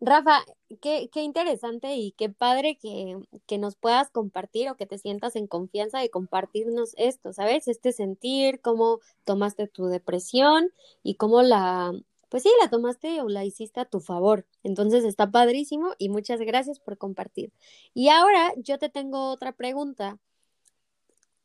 [0.00, 0.38] Rafa,
[0.80, 5.36] qué, qué interesante y qué padre que, que, nos puedas compartir o que te sientas
[5.36, 7.68] en confianza de compartirnos esto, ¿sabes?
[7.68, 11.92] Este sentir, cómo tomaste tu depresión y cómo la,
[12.28, 14.46] pues sí, la tomaste o la hiciste a tu favor.
[14.62, 17.52] Entonces está padrísimo y muchas gracias por compartir.
[17.94, 20.18] Y ahora yo te tengo otra pregunta.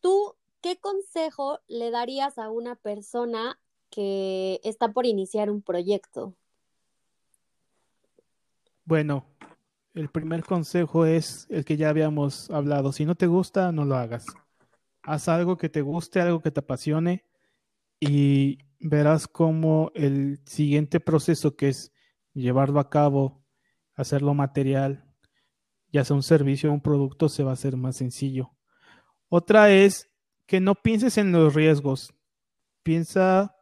[0.02, 3.60] ¿Tú qué consejo le darías a una persona
[3.90, 6.36] que está por iniciar un proyecto?
[8.86, 9.26] Bueno,
[9.94, 12.92] el primer consejo es el que ya habíamos hablado.
[12.92, 14.26] Si no te gusta, no lo hagas.
[15.04, 17.26] Haz algo que te guste, algo que te apasione
[18.00, 21.94] y verás cómo el siguiente proceso que es
[22.34, 23.46] llevarlo a cabo,
[23.96, 25.06] hacerlo material,
[25.92, 28.52] ya sea un servicio o un producto, se va a hacer más sencillo.
[29.30, 30.10] Otra es
[30.46, 32.14] que no pienses en los riesgos,
[32.84, 33.56] piensa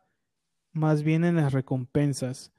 [0.71, 2.53] más bien en las recompensas.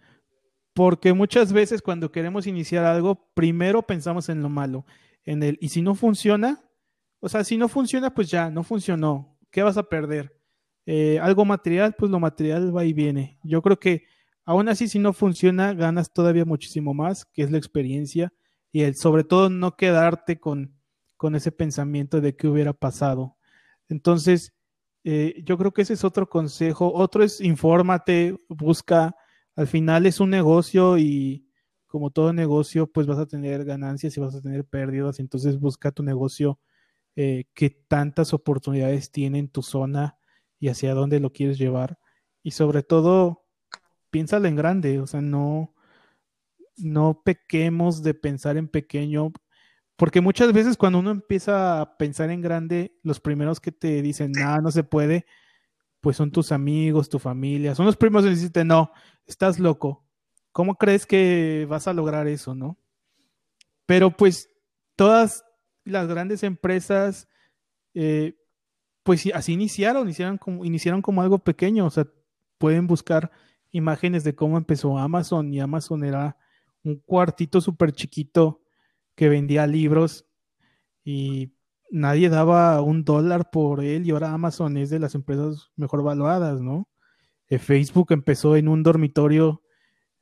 [0.74, 4.86] Porque muchas veces cuando queremos iniciar algo, primero pensamos en lo malo,
[5.24, 6.64] en el, y si no funciona,
[7.20, 9.38] o sea, si no funciona, pues ya, no funcionó.
[9.50, 10.34] ¿Qué vas a perder?
[10.86, 13.38] Eh, algo material, pues lo material va y viene.
[13.44, 14.06] Yo creo que
[14.44, 18.32] aún así, si no funciona, ganas todavía muchísimo más, que es la experiencia
[18.72, 20.74] y el sobre todo no quedarte con,
[21.16, 23.36] con ese pensamiento de qué hubiera pasado.
[23.88, 24.54] Entonces,
[25.04, 26.92] eh, yo creo que ese es otro consejo.
[26.92, 29.14] Otro es infórmate, busca
[29.56, 31.46] al final es un negocio y
[31.86, 35.20] como todo negocio, pues vas a tener ganancias y vas a tener pérdidas.
[35.20, 36.58] Entonces busca tu negocio
[37.16, 40.16] eh, que tantas oportunidades tiene en tu zona
[40.58, 41.98] y hacia dónde lo quieres llevar.
[42.42, 43.44] Y sobre todo,
[44.10, 45.74] piénsalo en grande, o sea, no,
[46.76, 49.32] no pequemos de pensar en pequeño,
[49.96, 54.32] porque muchas veces cuando uno empieza a pensar en grande, los primeros que te dicen,
[54.32, 55.26] nada, no se puede,
[56.02, 58.90] pues son tus amigos, tu familia, son los primos que dicen, no,
[59.24, 60.04] estás loco,
[60.50, 62.76] ¿cómo crees que vas a lograr eso, no?
[63.86, 64.50] Pero pues
[64.96, 65.44] todas
[65.84, 67.28] las grandes empresas,
[67.94, 68.36] eh,
[69.04, 72.08] pues así iniciaron, iniciaron como, iniciaron como algo pequeño, o sea,
[72.58, 73.30] pueden buscar
[73.70, 76.36] imágenes de cómo empezó Amazon y Amazon era
[76.82, 78.60] un cuartito súper chiquito
[79.14, 80.26] que vendía libros
[81.04, 81.52] y
[81.92, 86.60] nadie daba un dólar por él y ahora Amazon es de las empresas mejor valuadas,
[86.60, 86.88] ¿no?
[87.48, 89.62] Eh, Facebook empezó en un dormitorio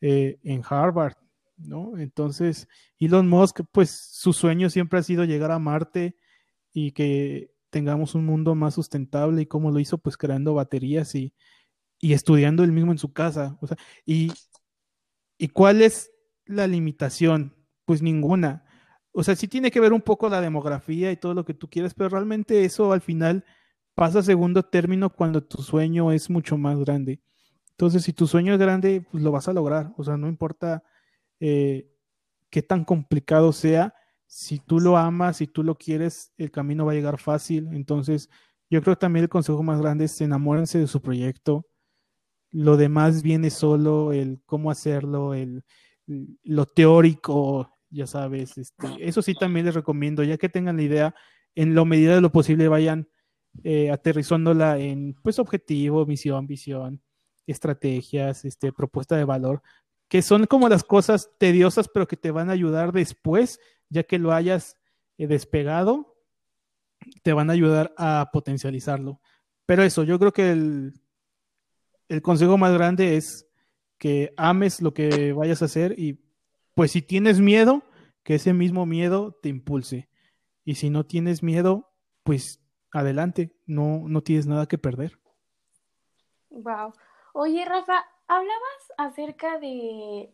[0.00, 1.14] eh, en Harvard,
[1.56, 1.96] ¿no?
[1.96, 6.16] Entonces, Elon Musk, pues su sueño siempre ha sido llegar a Marte
[6.72, 11.32] y que tengamos un mundo más sustentable y cómo lo hizo, pues creando baterías y,
[12.00, 13.56] y estudiando él mismo en su casa.
[13.60, 14.32] O sea, y,
[15.40, 16.12] ¿Y cuál es
[16.44, 17.54] la limitación?
[17.86, 18.62] Pues ninguna
[19.12, 21.68] o sea, sí tiene que ver un poco la demografía y todo lo que tú
[21.68, 23.44] quieres, pero realmente eso al final
[23.94, 27.20] pasa a segundo término cuando tu sueño es mucho más grande.
[27.72, 29.92] Entonces, si tu sueño es grande, pues lo vas a lograr.
[29.96, 30.82] O sea, no importa
[31.40, 31.90] eh,
[32.50, 33.94] qué tan complicado sea,
[34.26, 37.68] si tú lo amas, si tú lo quieres, el camino va a llegar fácil.
[37.72, 38.30] Entonces,
[38.70, 41.66] yo creo que también el consejo más grande es enamórense de su proyecto.
[42.52, 45.64] Lo demás viene solo, el cómo hacerlo, el,
[46.06, 51.14] lo teórico, ya sabes, este, eso sí también les recomiendo, ya que tengan la idea,
[51.54, 53.08] en lo medida de lo posible vayan
[53.64, 57.02] eh, aterrizándola en pues objetivo, misión, visión,
[57.46, 59.62] estrategias, este, propuesta de valor,
[60.08, 64.18] que son como las cosas tediosas, pero que te van a ayudar después, ya que
[64.18, 64.76] lo hayas
[65.18, 66.16] eh, despegado,
[67.22, 69.20] te van a ayudar a potencializarlo.
[69.66, 71.00] Pero eso, yo creo que el,
[72.08, 73.46] el consejo más grande es
[73.98, 76.18] que ames lo que vayas a hacer y
[76.80, 77.82] pues si tienes miedo,
[78.22, 80.08] que ese mismo miedo te impulse.
[80.64, 85.18] Y si no tienes miedo, pues adelante, no, no tienes nada que perder.
[86.48, 86.94] Wow.
[87.34, 90.32] Oye, Rafa, hablabas acerca de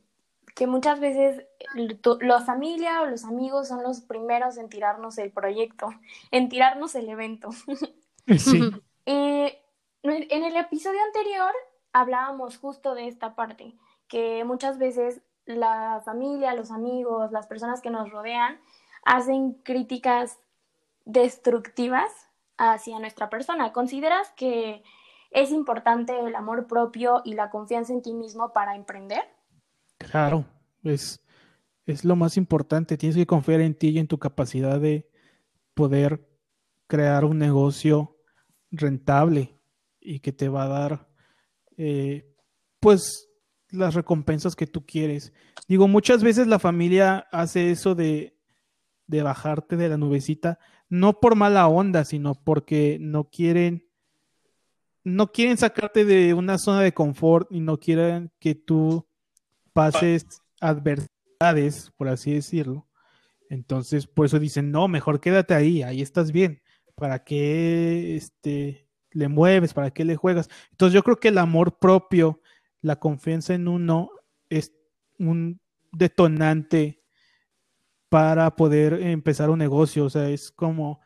[0.55, 1.45] que muchas veces
[2.21, 5.89] la familia o los amigos son los primeros en tirarnos el proyecto,
[6.31, 7.51] en tirarnos el evento.
[8.39, 8.61] Sí.
[9.09, 9.63] Eh,
[10.03, 11.53] en el episodio anterior
[11.93, 17.91] hablábamos justo de esta parte, que muchas veces la familia, los amigos, las personas que
[17.91, 18.59] nos rodean
[19.05, 20.39] hacen críticas
[21.05, 22.11] destructivas
[22.59, 23.73] hacia nuestra persona.
[23.73, 24.83] ¿Consideras que
[25.31, 29.23] es importante el amor propio y la confianza en ti mismo para emprender?
[29.99, 30.45] Claro,
[30.83, 31.23] es,
[31.87, 32.97] es lo más importante.
[32.97, 35.09] Tienes que confiar en ti y en tu capacidad de
[35.75, 36.29] poder
[36.87, 38.17] crear un negocio
[38.71, 39.59] rentable
[40.01, 41.09] y que te va a dar,
[41.77, 42.33] eh,
[42.81, 43.29] pues,
[43.71, 45.33] las recompensas que tú quieres.
[45.69, 48.37] Digo, muchas veces la familia hace eso de,
[49.07, 53.89] de bajarte de la nubecita, no por mala onda, sino porque no quieren,
[55.05, 59.07] no quieren sacarte de una zona de confort y no quieren que tú
[59.73, 60.25] pases
[60.61, 62.87] adversidades, por así decirlo.
[63.49, 66.63] Entonces, por eso dicen, no, mejor quédate ahí, ahí estás bien.
[66.95, 69.75] ¿Para qué este, le mueves?
[69.75, 70.49] ¿Para qué le juegas?
[70.71, 72.41] Entonces, yo creo que el amor propio,
[72.87, 74.11] la confianza en uno
[74.49, 74.73] es
[75.19, 77.03] un detonante
[78.09, 80.05] para poder empezar un negocio.
[80.05, 81.01] O sea, es como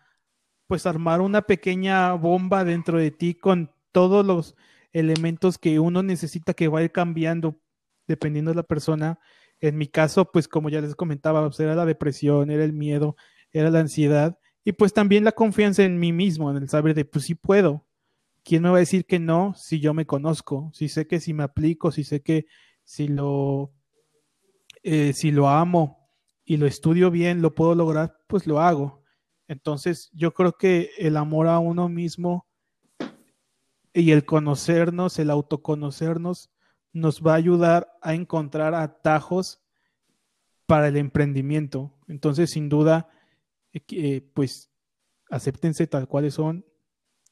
[0.66, 4.56] pues armar una pequeña bomba dentro de ti con todos los
[4.92, 7.58] elementos que uno necesita que vaya cambiando
[8.06, 9.18] dependiendo de la persona.
[9.58, 13.16] En mi caso, pues como ya les comentaba, pues, era la depresión, era el miedo,
[13.52, 17.06] era la ansiedad y pues también la confianza en mí mismo, en el saber de,
[17.06, 17.86] pues sí puedo.
[18.50, 20.72] ¿Quién me va a decir que no si yo me conozco?
[20.74, 22.46] Si sé que si me aplico, si sé que
[22.82, 23.72] si lo,
[24.82, 26.10] eh, si lo amo,
[26.44, 29.04] y lo estudio bien, lo puedo lograr, pues lo hago.
[29.46, 32.48] Entonces, yo creo que el amor a uno mismo
[33.94, 36.50] y el conocernos, el autoconocernos,
[36.92, 39.62] nos va a ayudar a encontrar atajos
[40.66, 41.96] para el emprendimiento.
[42.08, 43.10] Entonces, sin duda,
[43.72, 44.72] eh, eh, pues
[45.30, 46.64] acéptense tal cuales son,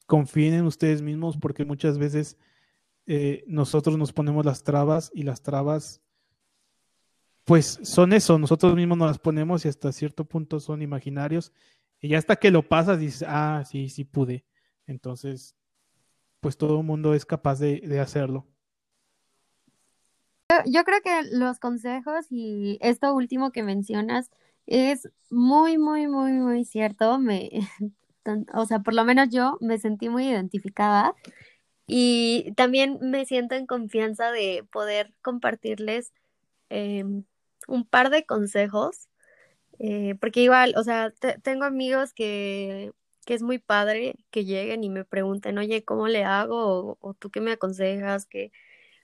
[0.08, 2.38] confíen en ustedes mismos porque muchas veces
[3.06, 6.00] eh, nosotros nos ponemos las trabas y las trabas
[7.44, 11.52] pues son eso, nosotros mismos nos las ponemos y hasta cierto punto son imaginarios.
[12.00, 14.44] Y ya hasta que lo pasas dices, ah, sí, sí pude.
[14.86, 15.56] Entonces,
[16.40, 18.46] pues todo el mundo es capaz de, hacerlo.
[20.66, 24.30] Yo creo que los consejos y esto último que mencionas
[24.66, 27.18] es muy, muy, muy, muy cierto.
[27.18, 27.50] Me,
[28.54, 31.14] o sea, por lo menos yo me sentí muy identificada
[31.86, 36.12] y también me siento en confianza de poder compartirles
[36.70, 37.24] em,
[37.68, 39.08] un par de consejos,
[39.78, 41.12] eh, porque igual, o sea,
[41.42, 42.92] tengo amigos que,
[43.28, 46.98] que es muy padre que lleguen y me pregunten, oye, ¿cómo le hago?
[47.00, 48.52] O, tú qué me aconsejas, que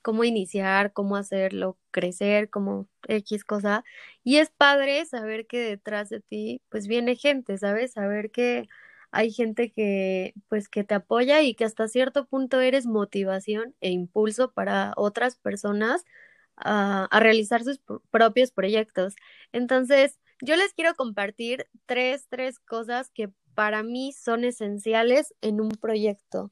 [0.03, 3.85] cómo iniciar, cómo hacerlo crecer, como X cosa.
[4.25, 7.93] Y es padre saber que detrás de ti, pues viene gente, ¿sabes?
[7.93, 8.69] Saber que
[9.15, 13.91] hay gente que, pues, que te apoya y que hasta cierto punto eres motivación e
[13.91, 16.05] impulso para otras personas
[16.57, 19.15] a, realizar sus propios proyectos.
[19.53, 25.69] Entonces, yo les quiero compartir tres, tres cosas que para mí son esenciales en un
[25.71, 26.51] proyecto,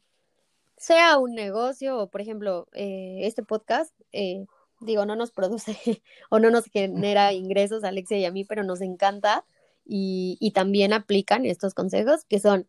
[0.76, 4.46] sea un negocio o, por ejemplo, eh, este podcast, eh,
[4.80, 5.76] digo, no nos produce
[6.30, 9.44] o no nos genera ingresos Alexia y a mí, pero nos encanta
[9.84, 12.68] y, también aplican estos consejos que son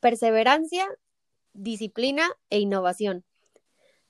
[0.00, 0.86] perseverancia,
[1.52, 3.24] disciplina e innovación.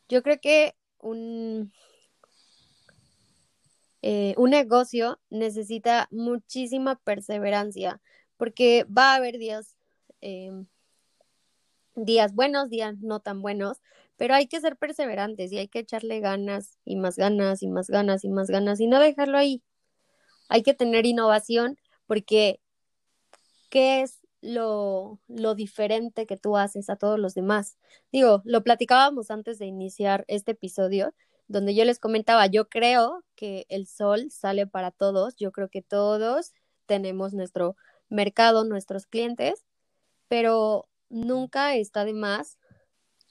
[0.08, 1.72] Yo creo que un,
[4.02, 8.00] eh, un negocio necesita muchísima perseverancia
[8.36, 9.76] porque va a haber días,
[10.20, 10.66] em,
[11.94, 13.80] días buenos, días no tan buenos,
[14.16, 17.88] pero hay que ser perseverantes y hay que echarle ganas y más ganas y más
[17.88, 19.62] ganas y más ganas y no dejarlo ahí.
[20.48, 22.60] Hay que tener innovación porque
[23.70, 27.78] ¿qué es lo, lo diferente que tú haces a todos los demás?
[28.12, 31.14] Digo, lo platicábamos antes de iniciar este episodio
[31.48, 35.82] donde yo les comentaba, yo creo que el sol sale para todos, yo creo que
[35.82, 36.52] todos
[36.86, 37.76] tenemos nuestro
[38.08, 39.64] mercado, nuestros clientes,
[40.28, 42.58] pero nunca está de más,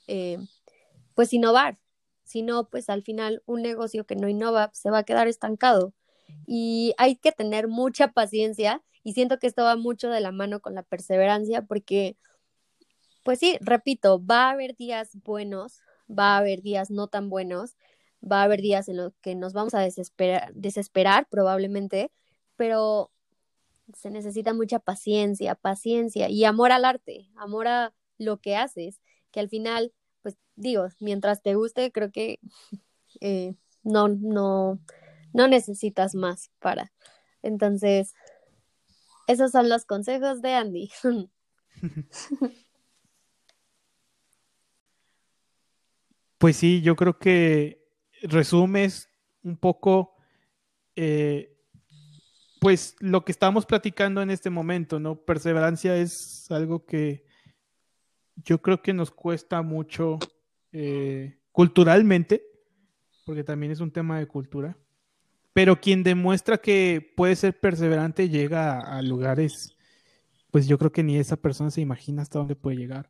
[0.07, 0.38] eh,
[1.13, 1.77] pues innovar,
[2.23, 5.93] si no, pues al final un negocio que no innova se va a quedar estancado
[6.47, 10.59] y hay que tener mucha paciencia y siento que esto va mucho de la mano
[10.61, 12.17] con la perseverancia porque,
[13.23, 17.75] pues sí, repito, va a haber días buenos, va a haber días no tan buenos,
[18.21, 22.11] va a haber días en los que nos vamos a desesperar, desesperar probablemente,
[22.55, 23.11] pero
[23.93, 28.99] se necesita mucha paciencia, paciencia y amor al arte, amor a lo que haces,
[29.31, 32.39] que al final, pues digo, mientras te guste, creo que
[33.21, 34.80] eh, no, no,
[35.36, 36.93] no necesitas más para.
[37.43, 38.13] Entonces,
[39.27, 40.91] esos son los consejos de Andy.
[46.38, 47.88] Pues sí, yo creo que
[48.21, 49.09] resumes
[49.41, 50.17] un poco,
[50.95, 51.57] eh,
[52.59, 55.15] pues lo que estamos platicando en este momento, ¿no?
[55.15, 57.25] Perseverancia es algo que
[58.36, 60.19] yo creo que nos cuesta mucho
[60.73, 62.45] eh, culturalmente,
[63.25, 64.77] porque también es un tema de cultura,
[65.56, 69.76] pero quien demuestra que puede ser perseverante llega a, lugares,
[70.51, 73.10] pues yo creo que ni esa persona se imagina hasta dónde puede llegar.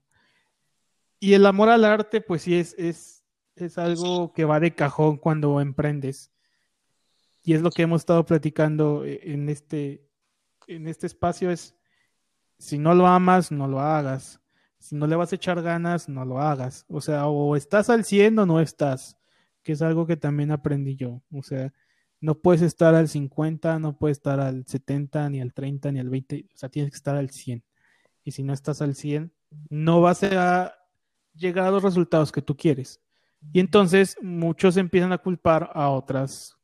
[1.19, 3.25] Y el amor al arte, pues sí, es, es
[3.55, 6.31] es algo que va de cajón cuando emprendes.
[7.43, 10.07] Y es lo que hemos estado platicando eh, en este,
[10.67, 11.75] en este espacio es,
[12.57, 14.41] si no lo amas, no lo hagas.
[14.79, 16.85] Si no le vas a echar ganas, no lo hagas.
[16.89, 19.17] O sea, o estás al 100 o no estás,
[19.63, 21.21] que es algo que también aprendí yo.
[21.31, 21.73] O sea,
[22.25, 26.09] no puedes estar al 50, no puedes estar al 70, ni al 30, ni al
[26.09, 26.47] 20.
[26.55, 27.63] O sea, tienes que estar al 100.
[28.23, 29.31] Y si no estás al 100,
[29.69, 30.73] no vas a
[31.35, 32.99] llegar a los resultados que tú quieres.
[33.53, 36.57] Y entonces muchos empiezan a culpar a otras,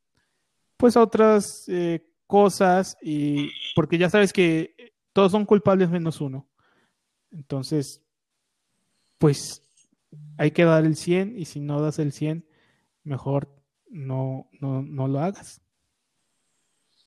[0.77, 4.73] pues a otras eh, cosas, y porque ya sabes que
[5.13, 6.49] todos son culpables menos uno.
[7.29, 8.01] Entonces,
[9.19, 9.63] pues
[10.39, 12.47] hay que dar el 100 y si no das el 100,
[13.03, 13.60] mejor
[13.91, 15.61] no, no, no lo hagas.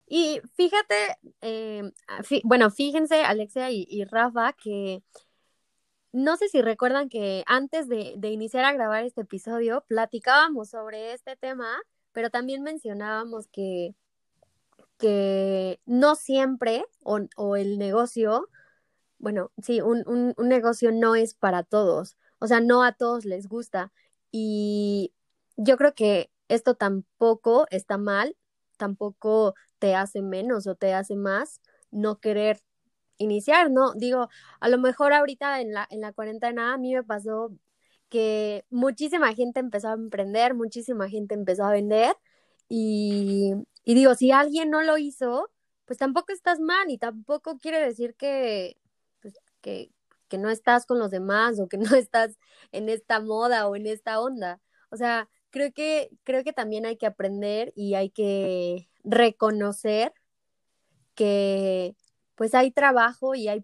[0.08, 1.90] Y fíjate, eh,
[2.44, 5.02] bueno, fíjense Alexia y Rafa que
[6.14, 11.36] no sé si recuerdan que antes de, iniciar a grabar este episodio platicábamos sobre este
[11.38, 11.78] tema,
[12.12, 13.96] pero también mencionábamos que,
[14.98, 18.50] que no siempre o, el negocio,
[19.20, 23.26] bueno, sí, un, un, un negocio no es para todos, o sea, no a todos
[23.26, 23.94] les gusta.
[24.32, 25.14] Y
[25.58, 28.36] yo creo que esto tampoco está mal,
[28.78, 32.62] tampoco te hace menos o te hace más no querer
[33.18, 33.94] iniciar, ¿no?
[33.94, 34.30] Digo,
[34.60, 37.52] a lo mejor ahorita en la, en la cuarentena a mí me pasó
[38.10, 42.16] que muchísima gente empezó a emprender, muchísima gente empezó a vender
[42.68, 43.54] y,
[43.86, 45.50] digo, si alguien no lo hizo,
[45.86, 48.78] pues tampoco estás mal y tampoco quiere decir que,
[49.22, 49.92] pues, que,
[50.28, 52.38] que no estás con los demás o que no estás
[52.72, 54.62] en esta moda o en esta onda.
[54.90, 60.14] O sea, creo que, creo que también hay que aprender y hay que reconocer
[61.16, 61.96] que,
[62.36, 63.64] pues hay trabajo y hay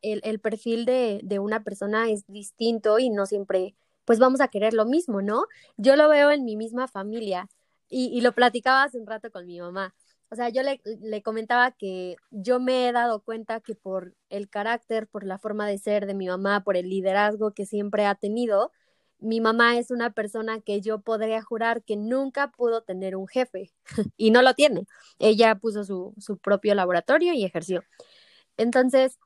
[0.00, 3.74] el, perfil de, una persona es distinto y no siempre,
[4.06, 5.44] pues vamos a querer lo mismo, ¿no?
[5.76, 7.50] Yo lo veo en mi misma familia
[7.88, 9.94] y, y lo platicaba hace un rato con mi mamá.
[10.30, 14.48] O sea, yo le, le, comentaba que yo me he dado cuenta que por el
[14.48, 18.14] carácter, por la forma de ser de mi mamá, por el liderazgo que siempre ha
[18.14, 18.72] tenido,
[19.24, 23.72] mi mamá es una persona que yo podría jurar que nunca pudo tener un jefe
[24.16, 24.86] y no lo tiene.
[25.18, 27.82] Ella puso su, su propio laboratorio y ejerció.
[28.56, 29.18] Entonces,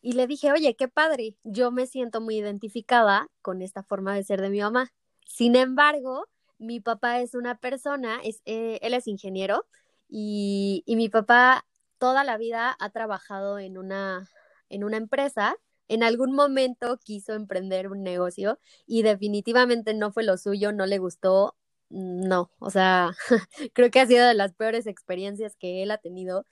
[0.00, 4.24] y le dije, oye, qué padre, yo me siento muy identificada con esta forma de
[4.24, 4.92] ser de mi mamá.
[5.26, 6.26] Sin embargo,
[6.58, 9.66] mi papá es una persona, es, eh, él es ingeniero
[10.08, 11.64] y, y mi papá
[11.98, 14.28] toda la vida ha trabajado en una,
[14.68, 15.56] en una empresa
[15.88, 20.98] en algún momento quiso emprender un negocio y definitivamente no fue lo suyo, no le
[20.98, 21.56] gustó,
[21.90, 23.12] no, o sea,
[23.74, 26.44] creo que ha sido de las peores experiencias que él ha tenido.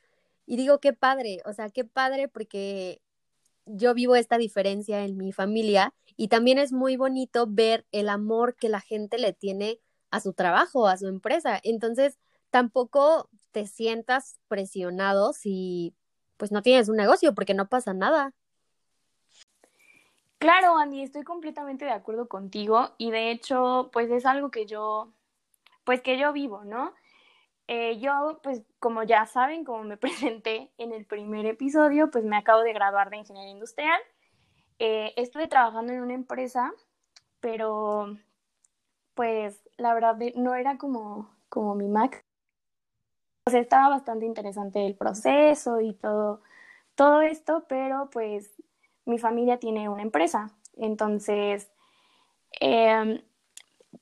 [0.46, 3.02] Y digo, qué padre, o sea, qué padre porque
[3.66, 8.56] yo vivo esta diferencia en mi familia y también es muy bonito ver el amor
[8.56, 9.80] que la gente le tiene
[10.10, 11.60] a su trabajo, a su empresa.
[11.62, 12.18] Entonces,
[12.50, 15.94] tampoco te sientas presionado si
[16.36, 18.34] pues no tienes un negocio porque no pasa nada.
[20.38, 25.12] Claro, Andy, estoy completamente de acuerdo contigo y de hecho, pues es algo que yo,
[25.84, 26.94] pues que yo vivo, ¿no?
[27.68, 32.36] Eh, yo, pues como ya saben, como me presenté en el primer episodio, pues me
[32.36, 34.00] acabo de graduar de ingeniería industrial.
[34.78, 36.72] Eh, estuve trabajando en una empresa,
[37.40, 38.16] pero
[39.14, 42.24] pues la verdad no era como, como mi Mac.
[43.46, 46.42] O sea, estaba bastante interesante el proceso y todo,
[46.96, 48.50] todo esto, pero pues
[49.06, 50.50] mi familia tiene una empresa.
[50.76, 51.70] Entonces,
[52.60, 53.22] em,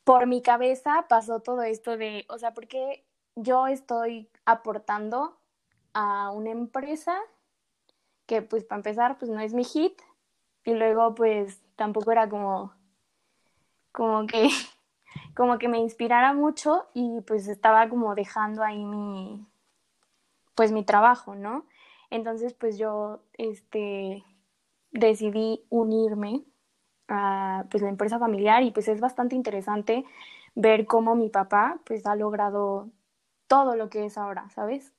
[0.05, 3.05] por mi cabeza pasó todo esto de, o sea, porque
[3.37, 5.39] yo estoy aportando
[5.93, 7.17] a una empresa
[8.27, 10.01] que pues para empezar pues no es mi hit
[10.65, 12.73] y luego pues tampoco era como
[13.93, 14.49] como que
[15.37, 19.47] como que me inspirara mucho y pues estaba como dejando ahí mi
[20.55, 21.67] pues mi trabajo, ¿no?
[22.11, 24.25] Entonces pues yo este
[24.95, 26.45] decidí unirme
[27.09, 30.05] a pues, la empresa familiar y pues es bastante interesante
[30.55, 32.88] ver cómo mi papá pues ha logrado
[33.49, 34.95] todo lo que es ahora, ¿sabes?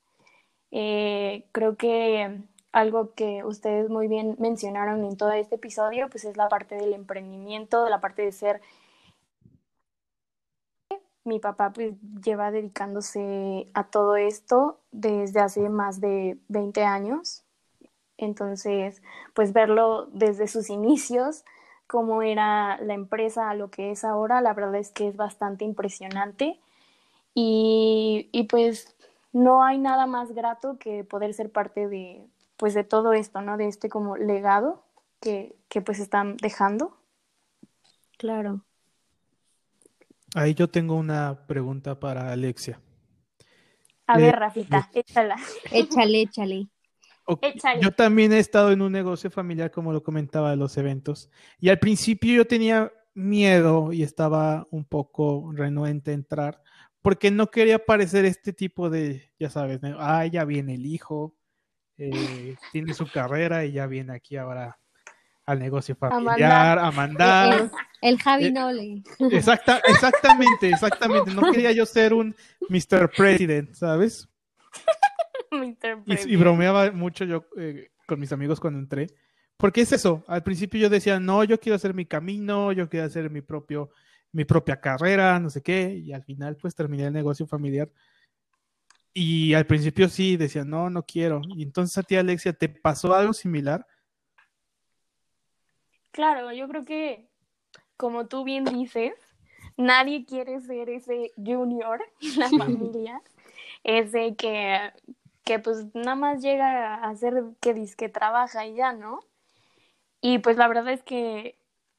[0.70, 2.40] Eh, creo que
[2.72, 6.92] algo que ustedes muy bien mencionaron en todo este episodio pues es la parte del
[6.92, 8.60] emprendimiento, la parte de ser
[11.24, 17.45] mi papá pues lleva dedicándose a todo esto desde hace más de 20 años
[18.18, 19.02] entonces,
[19.34, 21.44] pues verlo desde sus inicios,
[21.86, 25.64] cómo era la empresa a lo que es ahora, la verdad es que es bastante
[25.64, 26.58] impresionante.
[27.34, 28.96] Y, y pues
[29.32, 33.56] no hay nada más grato que poder ser parte de, pues de todo esto, ¿no?
[33.56, 34.82] De este como legado
[35.20, 36.96] que, que pues están dejando.
[38.16, 38.62] Claro.
[40.34, 42.80] Ahí yo tengo una pregunta para Alexia.
[44.06, 45.36] A ver, Rafita, échala.
[45.70, 46.68] Échale, échale.
[47.80, 51.30] Yo también he estado en un negocio familiar, como lo comentaba, de los eventos.
[51.58, 56.62] Y al principio yo tenía miedo y estaba un poco renuente a entrar,
[57.02, 61.34] porque no quería parecer este tipo de, ya sabes, ah, ya viene el hijo,
[61.98, 64.78] eh, tiene su carrera y ya viene aquí ahora
[65.46, 67.54] al negocio familiar, a mandar.
[67.54, 67.70] El,
[68.02, 69.02] el Javi Eh, Noble.
[69.30, 71.32] Exacta, exactamente, exactamente.
[71.32, 72.34] No quería yo ser un
[72.68, 73.10] Mr.
[73.16, 74.28] President, ¿sabes?
[76.06, 76.28] Mr.
[76.28, 79.08] Y, bromeaba mucho yo eh, con mis amigos cuando entré.
[79.56, 83.06] Porque es eso, al principio yo decía, no, yo quiero hacer mi camino, yo quiero
[83.06, 83.90] hacer mi propio,
[84.32, 87.90] mi propia carrera, no sé qué, y al final pues terminé el negocio familiar.
[89.14, 91.40] Y al principio sí decía, no, no quiero.
[91.56, 93.86] Y entonces a ti, Alexia, ¿te pasó algo similar?
[96.10, 97.26] Claro, yo creo que,
[97.96, 99.14] como tú bien dices,
[99.78, 103.22] nadie quiere ser ese junior en la familia,
[103.84, 104.92] ese que,
[105.46, 109.20] que pues nada más llega a hacer que que trabaja y ya, ¿no?
[110.20, 111.56] Y pues la verdad es que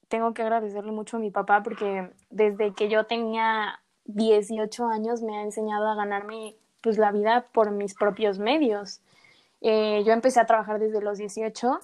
[0.09, 5.37] tengo que agradecerle mucho a mi papá porque desde que yo tenía 18 años me
[5.37, 8.99] ha enseñado a ganarme pues la vida por mis propios medios.
[9.61, 11.79] Eh, yo empecé a trabajar desde los 18.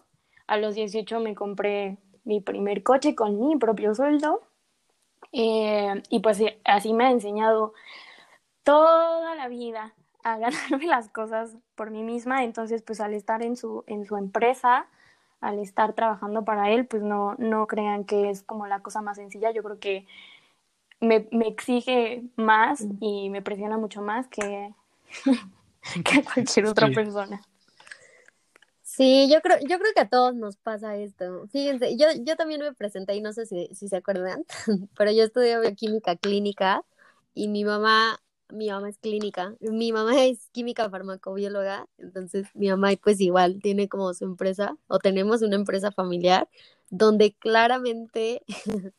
[0.47, 4.41] A los 18 me compré mi primer coche con mi propio sueldo.
[5.32, 7.74] Eh, y pues sí, así me ha enseñado
[8.64, 9.93] toda la vida
[10.24, 12.44] a ganarme las cosas por mí misma.
[12.44, 14.88] Entonces, pues al estar en su, en su empresa,
[15.42, 19.18] al estar trabajando para él, pues no, no crean que es como la cosa más
[19.18, 19.52] sencilla.
[19.52, 20.08] Yo creo que
[21.02, 24.74] me, me exige más y me presiona mucho más que,
[26.06, 26.94] que a cualquier otra Sí.
[26.94, 27.42] persona.
[28.82, 31.48] Sí, yo creo, yo creo que a todos nos pasa esto.
[31.50, 34.46] Fíjense, yo, yo también me presenté y no sé si, si se acuerdan,
[34.98, 36.84] pero yo estudié bioquímica clínica
[37.34, 38.20] y mi mamá,
[38.54, 43.89] mi mamá es clínica, mi mamá es química farmacobióloga, entonces mi mamá pues igual tiene
[43.89, 46.47] como su empresa o tenemos una empresa familiar
[46.89, 48.43] donde claramente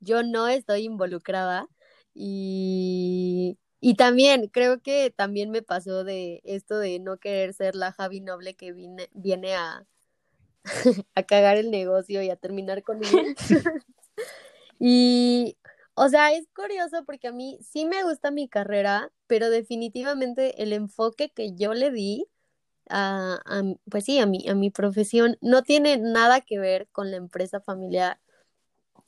[0.00, 1.68] yo no estoy involucrada
[2.14, 7.92] y, y también creo que también me pasó de esto de no querer ser la
[7.92, 9.86] Javi Noble que viene, viene a,
[11.14, 13.36] a cagar el negocio y a terminar con él.
[14.78, 15.56] y,
[15.94, 20.72] o sea, es curioso porque a mí sí me gusta mi carrera, pero definitivamente el
[20.72, 22.26] enfoque que yo le di
[22.90, 23.40] a,
[23.90, 27.60] pues sí, a mi, a mi profesión no tiene nada que ver con la empresa
[27.60, 28.20] familiar.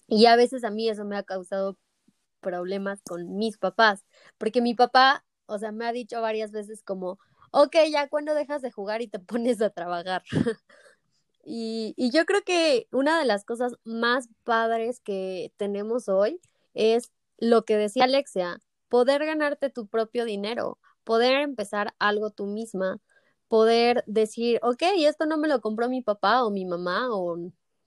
[0.09, 1.79] Y a veces a mí eso me ha causado
[2.41, 4.05] problemas con mis papás,
[4.39, 7.19] porque mi papá, o sea, me ha dicho varias veces como,
[7.53, 10.23] ok, ya cuando dejas de jugar y te pones a trabajar.
[11.49, 16.41] Y, y yo creo que una de las cosas más padres que tenemos hoy
[16.77, 23.01] es lo que decía Alexia, poder ganarte tu propio dinero, poder empezar algo tú misma,
[23.49, 27.39] poder decir, ok, esto no me lo compró mi papá o mi mamá o,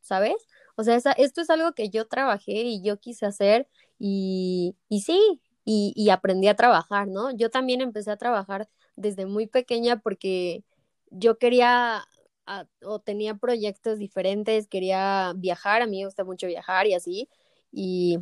[0.02, 0.36] ¿sabes?
[0.76, 3.68] O sea, esa- esto es algo que yo trabajé y yo quise hacer
[4.00, 7.32] y, y sí, y, y aprendí a trabajar, ¿no?
[7.36, 10.64] Yo también empecé a trabajar desde muy pequeña porque
[11.12, 12.06] yo quería
[12.46, 17.30] a- o tenía proyectos diferentes, quería viajar, a mí me gusta mucho viajar y así,
[17.72, 18.20] y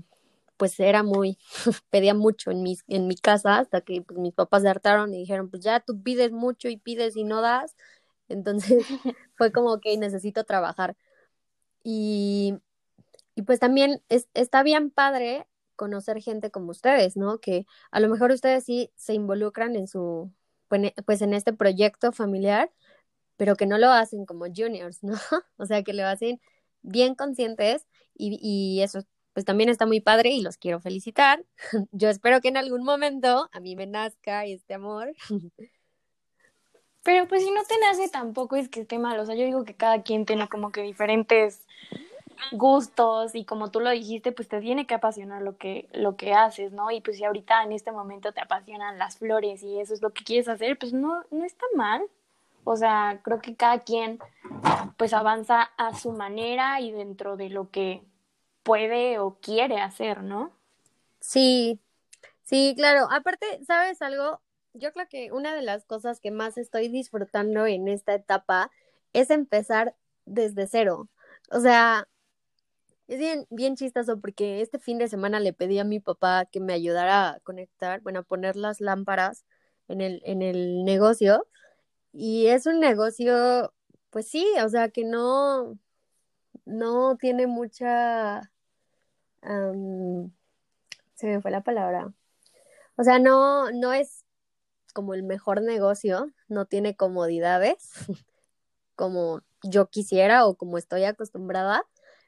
[0.58, 1.38] pues era muy,
[1.90, 5.20] pedía mucho en mi, en mi casa hasta que pues, mis papás se hartaron y
[5.20, 7.76] dijeron, pues ya tú pides mucho y pides y no das,
[8.30, 8.86] entonces
[9.36, 10.96] fue como que necesito trabajar.
[11.84, 12.56] Y,
[13.36, 17.40] y pues también es, está bien padre conocer gente como ustedes, ¿no?
[17.40, 20.32] Que a lo mejor ustedes sí se involucran en su,
[21.06, 22.72] pues en este proyecto familiar,
[23.38, 25.16] pero que no lo hacen como juniors, ¿no?
[25.58, 26.42] O sea, que lo hacen
[26.82, 29.04] bien conscientes y, y eso
[29.38, 31.46] pues también está muy padre y los quiero felicitar.
[31.92, 35.14] Yo espero que en algún momento a mí me nazca este amor.
[37.04, 39.64] Pero pues si no te nace tampoco es que esté mal, o sea, yo digo
[39.64, 41.68] que cada quien tiene como que diferentes
[42.52, 46.34] gustos y como tú lo dijiste, pues te tiene que apasionar lo que lo que
[46.34, 46.90] haces, ¿no?
[46.90, 50.14] Y pues si ahorita en este momento te apasionan las flores y eso es lo
[50.14, 52.02] que quieres hacer, pues no no está mal.
[52.64, 54.20] O sea, creo que cada quien
[54.98, 58.02] pues avanza a su manera y dentro de lo que
[58.68, 60.52] puede o quiere hacer, ¿no?
[61.22, 61.80] Sí,
[62.44, 63.08] sí, claro.
[63.10, 64.42] Aparte, ¿sabes algo?
[64.74, 68.70] Yo creo que una de las cosas que más estoy disfrutando en esta etapa
[69.14, 69.96] es empezar
[70.26, 71.08] desde cero.
[71.50, 72.10] O sea,
[73.08, 76.60] es bien, bien chistoso porque este fin de semana le pedí a mi papá que
[76.60, 79.46] me ayudara a conectar, bueno, a poner las lámparas
[79.88, 81.48] en el, en el negocio.
[82.12, 83.74] Y es un negocio,
[84.10, 85.80] pues sí, o sea, que no,
[86.66, 88.52] no tiene mucha,
[89.42, 92.14] se me fue la palabra.
[92.96, 94.26] O sea, no, no es
[94.94, 97.92] como el mejor negocio, no tiene comodidades
[98.96, 101.84] como yo quisiera o como estoy acostumbrada,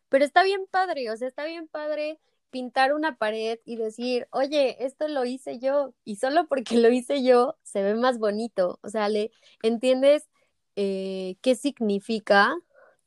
[0.09, 2.19] pero está bien padre, o sea, está bien padre
[2.51, 7.23] pintar una pared y decir, oye, esto lo hice yo, y solo porque lo hice
[7.23, 9.31] yo se ve más bonito, o sea, le
[9.61, 10.29] entiendes
[10.75, 12.55] eh, qué significa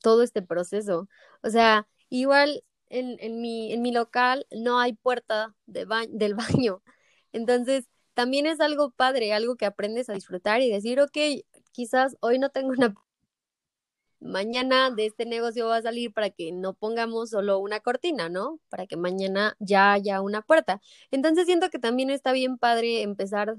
[0.01, 1.09] todo este proceso.
[1.43, 6.35] O sea, igual en, en, mi, en mi local no hay puerta de del
[6.65, 6.83] baño,
[7.33, 11.17] entonces también es algo padre, algo que aprendes a disfrutar y decir, ok,
[11.73, 12.95] quizás hoy no tengo una
[14.21, 18.61] mañana de este negocio va a salir para que no pongamos solo una cortina, ¿no?
[18.69, 20.81] Para que mañana ya haya una puerta.
[21.11, 23.57] Entonces siento que también está bien padre empezar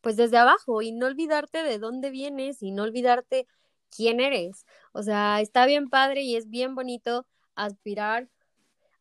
[0.00, 3.46] pues desde abajo y no olvidarte de dónde vienes y no olvidarte
[3.94, 4.66] quién eres.
[4.92, 8.28] O sea, está bien padre y es bien bonito aspirar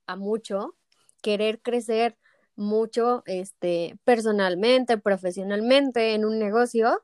[0.09, 0.75] a mucho,
[1.21, 2.17] querer crecer
[2.55, 7.03] mucho este personalmente, profesionalmente en un negocio,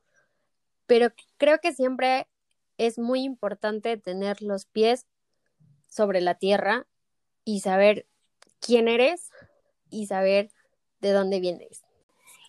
[0.88, 2.28] pero creo que siempre
[2.78, 5.06] es muy importante tener los pies
[5.88, 6.88] sobre la tierra
[7.44, 8.08] y saber
[8.60, 9.30] quién eres
[9.90, 10.52] y saber
[11.00, 11.84] de dónde vienes.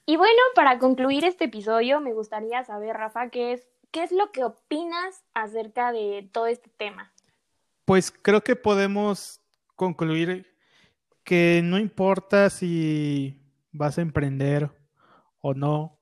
[0.07, 4.33] Y bueno, para concluir este episodio, me gustaría saber, Rafa, qué es, qué es lo
[4.33, 7.13] que opinas acerca de todo este tema.
[7.85, 9.41] Pues creo que podemos
[9.77, 10.47] concluir
[11.23, 13.41] que no importa si
[13.73, 14.71] vas a emprender
[15.41, 16.01] o no,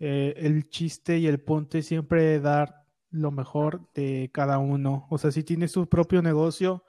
[0.00, 5.06] eh, el chiste y el punto es siempre dar lo mejor de cada uno.
[5.10, 6.84] O sea, si tienes tu propio negocio,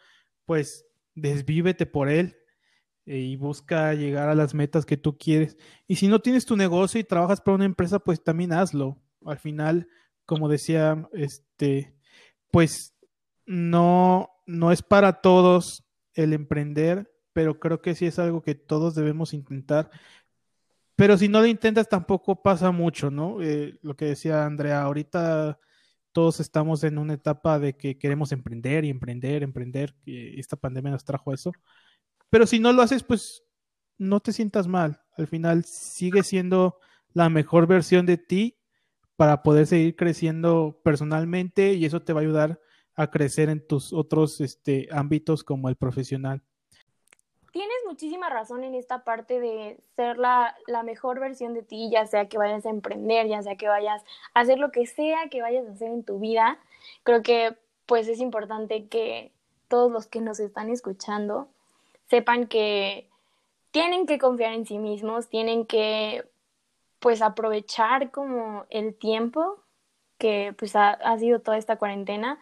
[0.46, 2.38] pues desvívete por él
[3.06, 5.58] eh, y busca llegar a las metas que tú quieres.
[5.88, 8.98] Y si no tienes tu negocio y trabajas para una empresa, pues también hazlo.
[9.26, 9.88] Al final,
[10.26, 11.96] como decía, este,
[12.50, 12.96] pues
[13.46, 15.84] no, no es para todos
[16.16, 19.90] el emprender, pero creo que sí es algo que todos debemos intentar.
[20.96, 23.42] Pero si no lo intentas, tampoco pasa mucho, ¿no?
[23.42, 25.60] Eh, lo que decía Andrea, ahorita
[26.12, 30.92] todos estamos en una etapa de que queremos emprender y emprender, emprender, que esta pandemia
[30.92, 31.52] nos trajo eso.
[32.30, 33.44] Pero si no lo haces, pues
[33.98, 35.02] no te sientas mal.
[35.18, 36.78] Al final sigue siendo
[37.14, 38.58] la mejor versión de ti
[39.16, 42.60] para poder seguir creciendo personalmente y eso te va a ayudar
[42.96, 46.44] a crecer en tus otros este, ámbitos como el profesional
[47.94, 52.40] muchísima razón en esta parte de ser la, mejor versión de ti, ya sea que
[52.40, 55.74] vayas a emprender, ya sea que vayas a hacer lo que sea que vayas a
[55.74, 56.58] hacer en tu vida.
[57.04, 59.32] Creo que pues es importante que
[59.68, 61.50] todos los que nos están escuchando
[62.10, 63.08] sepan que
[63.70, 66.26] tienen que confiar en sí mismos, tienen que
[67.00, 69.60] pues aprovechar como el tiempo
[70.18, 72.40] que pues ha sido toda esta cuarentena,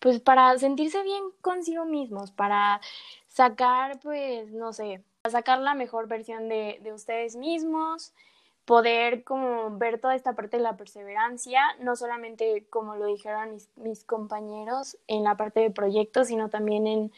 [0.00, 2.80] pues para sentirse bien consigo mismos, para
[3.28, 8.12] sacar, pues, no sé, sacar la mejor versión de, de ustedes mismos,
[8.68, 13.70] poder como ver toda esta parte de la perseverancia, no solamente como lo dijeron mis,
[13.76, 17.10] mis, compañeros en la parte de proyectos, sino también en,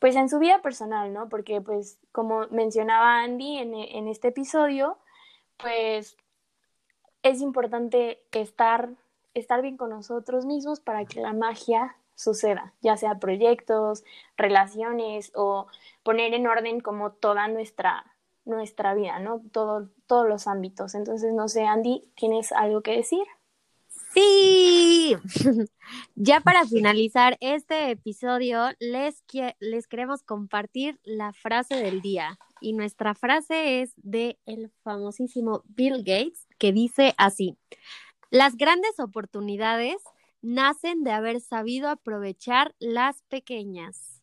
[0.00, 1.30] pues en su vida personal, ¿no?
[1.30, 4.98] Porque pues como mencionaba Andy en, en este episodio,
[5.56, 6.18] pues
[7.22, 8.90] es importante estar,
[9.32, 14.02] estar bien con nosotros mismos para que la magia suceda, ya sea proyectos,
[14.36, 15.68] relaciones o
[16.02, 18.04] poner en orden como toda nuestra,
[18.44, 19.40] nuestra vida, ¿no?
[19.52, 20.96] Todo, todos los ámbitos.
[20.96, 23.24] Entonces, no sé, Andy, ¿tienes algo que decir?
[24.12, 25.14] Sí,
[26.16, 29.22] ya para finalizar este episodio, les,
[29.60, 32.36] les queremos compartir la frase del día.
[32.60, 37.56] Y nuestra frase es de el famosísimo Bill Gates, que dice así,
[38.30, 39.98] las grandes oportunidades
[40.42, 44.22] nacen de haber sabido aprovechar las pequeñas.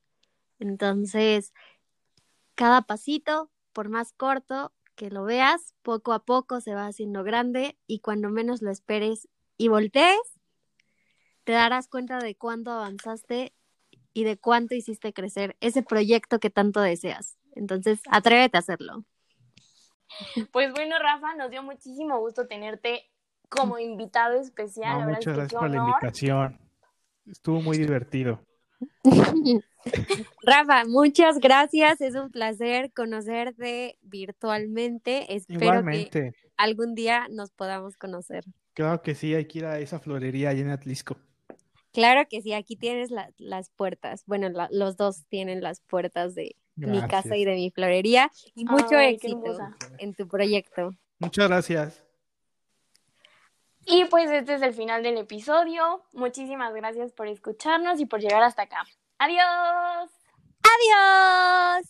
[0.60, 1.54] Entonces,
[2.56, 7.78] cada pasito, por más corto que lo veas, poco a poco se va haciendo grande
[7.86, 10.20] y cuando menos lo esperes y voltees,
[11.44, 13.54] te darás cuenta de cuánto avanzaste
[14.14, 17.38] y de cuánto hiciste crecer ese proyecto que tanto deseas.
[17.52, 19.04] Entonces, atrévete a hacerlo.
[20.52, 23.10] Pues bueno, Rafa, nos dio muchísimo gusto tenerte
[23.56, 25.08] como invitado especial.
[25.08, 26.60] muchas gracias por la invitación.
[27.26, 28.40] Estuvo muy divertido.
[30.44, 32.02] Rafa, muchas gracias.
[32.02, 35.36] Es un placer conocerte virtualmente.
[35.36, 38.44] Espero que algún día nos podamos conocer.
[38.74, 41.18] Claro que sí, hay que ir a esa florería allá en Atlisco.
[41.94, 44.24] Claro que sí, aquí tienes las puertas.
[44.26, 48.30] Bueno, los dos tienen las puertas de mi casa y de mi florería.
[48.54, 49.58] Y mucho éxito
[49.98, 50.92] en tu proyecto.
[51.20, 52.05] Muchas gracias.
[53.86, 56.04] Y pues este es el final del episodio.
[56.14, 58.84] Muchísimas gracias por escucharnos y por llegar hasta acá.
[59.20, 60.10] Adiós.
[60.64, 61.88] Adiós.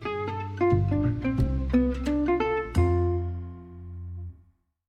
[0.00, 0.33] Adiós.